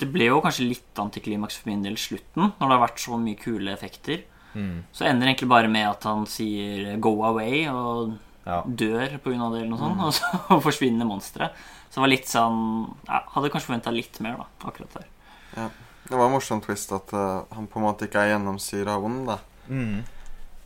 det 0.00 0.10
ble 0.12 0.28
jo 0.28 0.42
kanskje 0.44 0.68
litt 0.68 1.00
antiklimaks 1.00 1.58
for 1.60 1.70
min 1.70 1.84
del 1.84 1.96
slutten, 2.00 2.52
når 2.58 2.64
det 2.64 2.74
har 2.76 2.84
vært 2.84 3.02
så 3.02 3.18
mye 3.20 3.40
kule 3.40 3.72
effekter. 3.74 4.24
Mm. 4.54 4.84
Så 4.94 5.06
ender 5.06 5.26
det 5.26 5.34
egentlig 5.34 5.50
bare 5.50 5.70
med 5.70 5.88
at 5.88 6.04
han 6.06 6.26
sier 6.30 6.96
'go 6.98 7.16
away' 7.26 7.70
og 7.70 8.18
Ja. 8.46 8.62
dør 8.62 9.14
av 9.14 9.52
det, 9.52 9.62
eller 9.62 9.70
noe 9.70 9.78
sånt, 9.78 10.00
og 10.06 10.12
så 10.12 10.60
forsvinner 10.60 11.06
monsteret. 11.06 11.52
Så 11.88 11.96
det 11.96 12.04
var 12.04 12.08
litt 12.12 12.28
sånn 12.28 12.94
ja, 13.06 13.22
Hadde 13.32 13.50
kanskje 13.50 13.70
forventa 13.70 13.90
litt 13.94 14.20
mer, 14.20 14.36
da, 14.36 14.46
akkurat 14.68 14.92
der. 14.94 15.70
Det 16.04 16.18
var 16.18 16.26
en 16.26 16.34
morsom 16.34 16.60
twist 16.60 16.92
at 16.92 17.12
uh, 17.14 17.44
han 17.54 17.66
på 17.66 17.78
en 17.78 17.86
måte 17.86 18.04
ikke 18.04 18.20
er 18.20 18.34
gjennomsyra 18.34 18.98
ond, 19.00 19.26
da. 19.30 19.38
Mm. 19.68 20.02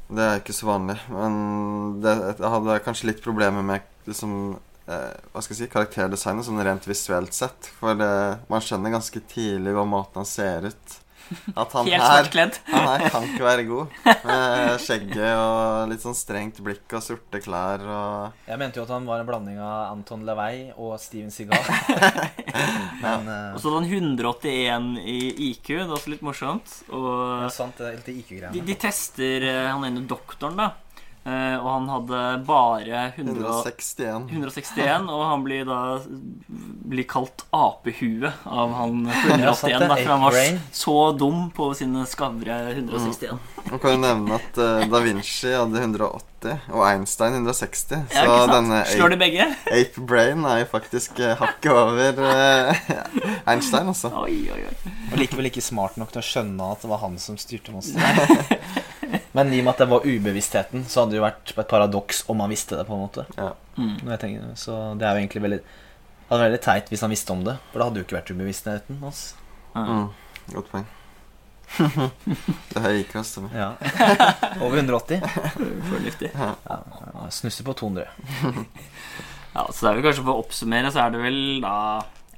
Det 0.09 0.25
er 0.25 0.41
ikke 0.41 0.57
så 0.57 0.67
vanlig. 0.67 0.97
Men 1.13 2.01
det, 2.03 2.15
jeg 2.41 2.51
hadde 2.51 2.79
kanskje 2.83 3.11
litt 3.11 3.23
problemer 3.23 3.63
med 3.63 3.85
liksom 4.09 4.57
Hva 4.89 5.43
skal 5.43 5.53
jeg 5.55 5.61
si 5.67 5.73
karakterdesignet 5.73 6.47
sånn 6.49 6.63
rent 6.65 6.87
visuelt 6.89 7.37
sett. 7.37 7.69
For 7.81 7.99
det, 7.99 8.09
man 8.49 8.65
skjønner 8.65 8.95
ganske 8.97 9.21
tidlig 9.29 9.77
hva 9.77 9.85
måten 9.89 10.23
han 10.23 10.29
ser 10.29 10.71
ut 10.71 10.97
At 11.53 11.75
han 11.77 11.89
Helt 11.93 12.33
her, 12.33 12.53
han 12.73 12.87
her 12.89 13.05
kan 13.13 13.27
ikke 13.27 13.45
være 13.45 13.67
god. 13.69 13.99
Med 14.25 14.81
skjegget 14.81 15.35
og 15.37 15.91
litt 15.93 16.05
sånn 16.05 16.17
strengt 16.17 16.63
blikk 16.65 16.97
og 16.97 17.05
sorte 17.05 17.43
klær 17.45 17.85
og 17.85 18.49
Jeg 18.49 18.61
mente 18.63 18.81
jo 18.81 18.87
at 18.87 18.95
han 18.97 19.05
var 19.09 19.21
en 19.21 19.29
blanding 19.29 19.61
av 19.61 19.93
Anton 19.93 20.25
LaVey 20.25 20.71
og 20.77 20.97
Steven 21.03 21.33
Seagal. 21.35 21.69
Men 23.05 23.29
eh, 23.29 23.53
Og 23.53 23.61
så 23.61 23.69
hadde 23.69 23.85
han 23.85 23.93
181 23.93 24.91
i 25.05 25.19
IQ, 25.51 25.69
det 25.75 25.85
er 25.85 25.97
også 26.01 26.15
litt 26.15 26.25
morsomt. 26.25 26.79
Og 26.89 27.09
ja, 27.45 27.53
sant, 27.53 27.77
det 27.77 27.91
er 27.91 28.01
litt 28.01 28.09
de, 28.09 28.19
IQ-greiene. 28.25 28.67
de 28.73 28.81
tester 28.89 29.49
Han 29.53 29.83
han 29.83 29.91
ene 29.93 30.09
doktoren, 30.09 30.57
da. 30.59 30.73
Eh, 31.27 31.57
Og 31.59 31.67
han 31.69 31.89
hadde 31.91 32.19
bare 32.47 33.01
100, 33.17 33.35
161. 33.43 34.29
161, 34.33 35.09
og 35.13 35.25
han 35.29 35.43
blir 35.45 35.67
da 35.69 35.81
blir 36.89 37.05
kalt 37.11 37.43
apehue 37.53 38.31
av 38.49 38.73
han 38.79 39.03
på 39.11 39.37
Ja, 39.43 39.53
sant 39.53 39.75
181. 39.75 39.83
Derfor 39.83 39.89
da, 39.89 39.97
for 39.99 40.13
han 40.15 40.25
var 40.25 40.39
så 40.73 40.95
dum 41.19 41.43
på 41.53 41.69
sine 41.77 42.07
skavre 42.09 42.57
161. 42.79 43.37
Man 43.69 43.83
kan 43.83 43.97
jo 43.97 44.01
nevne 44.07 44.39
at 44.39 44.61
eh, 44.65 44.87
da 44.89 45.03
Vinci 45.05 45.53
hadde 45.53 45.83
180 45.85 46.73
og 46.73 46.83
Einstein 46.87 47.35
160. 47.43 48.07
Så 48.15 48.25
ja, 48.25 48.39
denne 48.49 48.81
ape, 48.87 49.49
ape 49.75 50.07
brain 50.09 50.47
er 50.49 50.63
jo 50.63 50.69
faktisk 50.71 51.19
eh, 51.21 51.35
hakket 51.37 51.73
over 51.75 52.23
Einstein, 53.51 53.91
altså. 53.91 54.15
Oi, 54.23 54.47
oi, 54.55 54.63
oi. 54.71 54.93
Og 55.13 55.19
likevel 55.21 55.51
ikke 55.51 55.65
smart 55.65 55.99
nok 56.01 56.15
til 56.15 56.23
å 56.23 56.29
skjønne 56.31 56.73
at 56.73 56.85
det 56.87 56.93
var 56.95 57.03
han 57.05 57.19
som 57.21 57.37
styrte 57.41 57.75
monsteret. 57.75 58.55
Men 59.37 59.53
i 59.53 59.59
og 59.61 59.65
med 59.67 59.73
at 59.75 59.79
det 59.83 59.89
var 59.91 60.07
ubevisstheten, 60.07 60.85
så 60.89 61.03
hadde 61.03 61.13
det 61.13 61.19
jo 61.21 61.25
vært 61.27 61.53
et 61.53 61.69
paradoks 61.69 62.23
om 62.33 62.41
han 62.41 62.51
visste 62.51 62.77
det. 62.79 62.87
på 62.89 62.95
en 62.97 63.03
måte 63.07 63.27
Ja. 63.37 63.53
Mm. 63.77 63.97
Jeg 64.09 64.19
tenker, 64.21 64.55
Så 64.57 64.99
det 64.99 65.07
er 65.07 65.15
jo 65.15 65.21
egentlig 65.23 65.43
veldig 65.43 65.59
Det 65.61 66.29
hadde 66.31 66.41
vært 66.41 66.51
veldig 66.51 66.63
teit 66.65 66.89
hvis 66.91 67.01
han 67.01 67.11
visste 67.11 67.33
om 67.33 67.45
det, 67.45 67.59
for 67.71 67.79
det 67.79 67.87
hadde 67.89 68.01
jo 68.01 68.05
ikke 68.05 68.17
vært 68.19 68.31
ubevisstheten 68.35 68.99
hans. 69.01 69.35
Mm, 69.75 70.09
godt 70.53 70.71
poeng. 70.73 70.87
det 72.73 72.81
har 72.83 72.95
gikk 72.97 73.15
raskt 73.15 73.35
til. 73.39 73.49
Ja. 73.53 73.71
Over 74.61 74.79
180. 74.81 75.21
Fornuftig. 75.93 76.31
Ja, 76.35 77.29
snusser 77.31 77.65
på 77.65 77.73
200. 77.77 78.09
Ja, 79.55 79.65
så 79.73 79.87
det 79.87 79.89
er 79.91 79.95
vel 79.97 80.05
kanskje 80.05 80.23
For 80.27 80.35
å 80.35 80.43
oppsummere 80.45 80.91
så 80.93 81.01
er 81.07 81.15
det 81.15 81.21
vel 81.23 81.39
da 81.65 81.73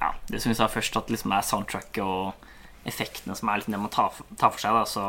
Ja, 0.01 0.13
det 0.31 0.39
som 0.41 0.53
vi 0.53 0.57
sa 0.57 0.69
først, 0.71 0.95
at 0.97 1.11
liksom 1.13 1.33
er 1.37 1.43
soundtracket 1.45 2.01
og 2.07 2.47
effektene 2.87 3.37
som 3.37 3.49
er 3.53 3.57
litt 3.61 3.67
det 3.67 3.79
man 3.79 3.91
tar 3.93 4.11
for, 4.11 4.25
tar 4.41 4.51
for 4.51 4.59
seg. 4.63 4.73
da 4.73 4.85
Så 4.85 5.03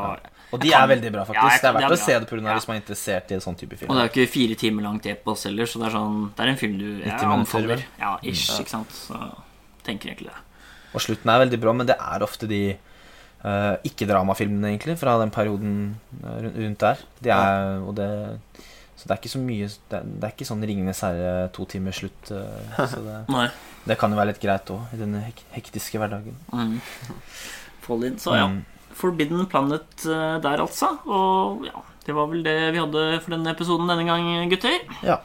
Og 0.52 0.60
de 0.60 0.70
kan- 0.70 0.84
er 0.84 0.96
veldig 0.96 1.12
bra, 1.12 1.22
Ja, 1.22 1.26
faktisk. 1.26 1.52
jeg 1.52 1.62
det 1.62 1.70
er 1.70 1.74
verdt 1.74 1.84
er 1.92 1.96
å 1.96 2.06
se 2.06 2.20
det 2.20 2.28
pga. 2.30 2.42
Ja. 2.44 2.54
hvis 2.58 2.68
man 2.68 2.76
er 2.78 2.82
interessert 2.82 3.32
i 3.32 3.34
en 3.36 3.40
sånn 3.42 3.58
type 3.58 3.78
film. 3.78 3.90
Og 3.92 3.96
det 3.96 4.02
er 4.04 4.08
jo 4.08 4.26
ikke 4.26 4.32
fire 4.34 4.56
timer 4.56 4.84
langt 4.84 5.06
epos 5.06 5.44
heller, 5.46 5.66
så 5.66 5.80
det 5.80 5.88
er 5.88 5.98
sånn 5.98 6.36
Det 6.36 6.40
er 6.46 6.50
en 6.50 6.58
film 6.58 6.78
du 6.78 6.86
jeg 7.00 7.08
90 7.08 7.28
minutter, 7.28 7.28
anbefaler. 7.32 7.68
vel? 7.68 7.84
Ja, 8.00 8.18
ish, 8.24 8.50
ikke 8.60 8.70
sant. 8.70 8.90
Så 8.90 9.36
tenker 9.84 10.10
egentlig 10.12 10.28
det. 10.28 10.40
Og 10.94 11.00
slutten 11.02 11.30
er 11.32 11.46
veldig 11.46 11.60
bra, 11.62 11.72
men 11.74 11.88
det 11.88 11.96
er 11.98 12.20
ofte 12.20 12.48
de 12.48 12.78
uh, 13.44 13.78
ikke-dramafilmene, 13.88 14.68
egentlig, 14.78 14.98
fra 15.00 15.18
den 15.18 15.32
perioden 15.32 15.96
eh, 16.24 16.42
rundt 16.62 16.78
der. 16.78 16.98
De 17.24 17.30
er, 17.30 17.80
og 17.82 17.96
det, 17.96 18.40
så 19.02 19.08
det 19.10 19.16
er 19.16 19.20
ikke 19.24 19.32
så 19.34 19.40
mye 19.42 19.68
Det 19.90 19.98
er, 19.98 20.04
det 20.22 20.28
er 20.28 20.34
ikke 20.36 20.46
sånn 20.52 20.62
Ringenes 20.70 21.02
herre 21.02 21.32
to 21.56 21.66
timer 21.66 21.96
slutt. 21.98 22.32
eh, 22.32 22.82
så 22.94 23.02
det, 23.02 23.16
Nei. 23.34 23.48
det 23.90 23.98
kan 23.98 24.14
jo 24.14 24.20
være 24.22 24.32
litt 24.36 24.42
greit 24.44 24.70
òg, 24.76 24.92
i 24.94 25.00
denne 25.02 25.24
hektiske 25.58 25.98
hverdagen. 26.02 26.38
Mm. 26.54 26.76
Fall 27.88 28.04
in. 28.06 28.20
Så 28.22 28.36
ja. 28.38 28.46
Mm. 28.52 28.62
Forbidden 29.02 29.46
Planet 29.50 30.06
eh, 30.06 30.36
der, 30.44 30.62
altså. 30.62 30.92
Og 31.10 31.66
ja, 31.66 31.82
det 32.06 32.14
var 32.18 32.28
vel 32.30 32.44
det 32.46 32.58
vi 32.76 32.82
hadde 32.84 33.06
for 33.24 33.34
denne 33.34 33.54
episoden 33.56 33.90
denne 33.90 34.06
gang, 34.06 34.28
gutter. 34.52 34.78
Ja. 35.06 35.18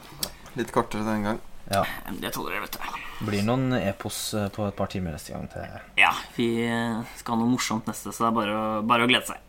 Litt 0.57 0.71
kortere 0.73 1.05
denne 1.05 1.21
gang. 1.31 1.41
ja. 1.69 1.83
Det 2.17 2.31
tåler 2.33 2.55
dere, 2.57 2.63
vet 2.65 2.77
du. 2.79 3.03
Blir 3.27 3.43
noen 3.45 3.73
epos 3.77 4.17
eh, 4.37 4.47
på 4.53 4.65
et 4.69 4.75
par 4.77 4.89
timer 4.93 5.13
neste 5.17 5.33
gang. 5.35 5.45
Til. 5.51 5.65
Ja, 5.99 6.11
vi 6.37 6.47
skal 7.19 7.35
ha 7.35 7.39
noe 7.43 7.49
morsomt 7.53 7.85
neste, 7.89 8.13
så 8.13 8.25
det 8.25 8.29
er 8.31 8.37
bare, 8.39 8.55
å- 8.57 8.85
bare 8.87 9.05
å 9.05 9.09
glede 9.11 9.25
seg. 9.29 9.43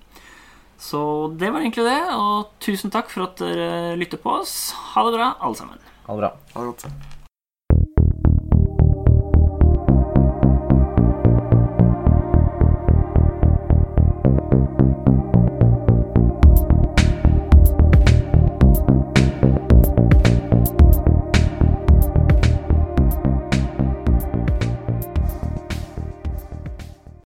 Så 0.78 1.00
det 1.34 1.50
var 1.50 1.60
egentlig 1.64 1.84
det, 1.88 2.00
og 2.14 2.52
tusen 2.62 2.92
takk 2.94 3.10
for 3.10 3.26
at 3.26 3.40
dere 3.42 3.96
lytter 3.98 4.20
på 4.22 4.36
oss. 4.40 4.72
Ha 4.94 5.02
det 5.08 5.16
bra, 5.18 5.32
alle 5.42 5.58
sammen. 5.58 5.80
Ha 6.06 6.14
det 6.14 6.22
bra. 6.22 6.30
Ha 6.54 6.62
det 6.62 6.68
godt. 6.70 7.17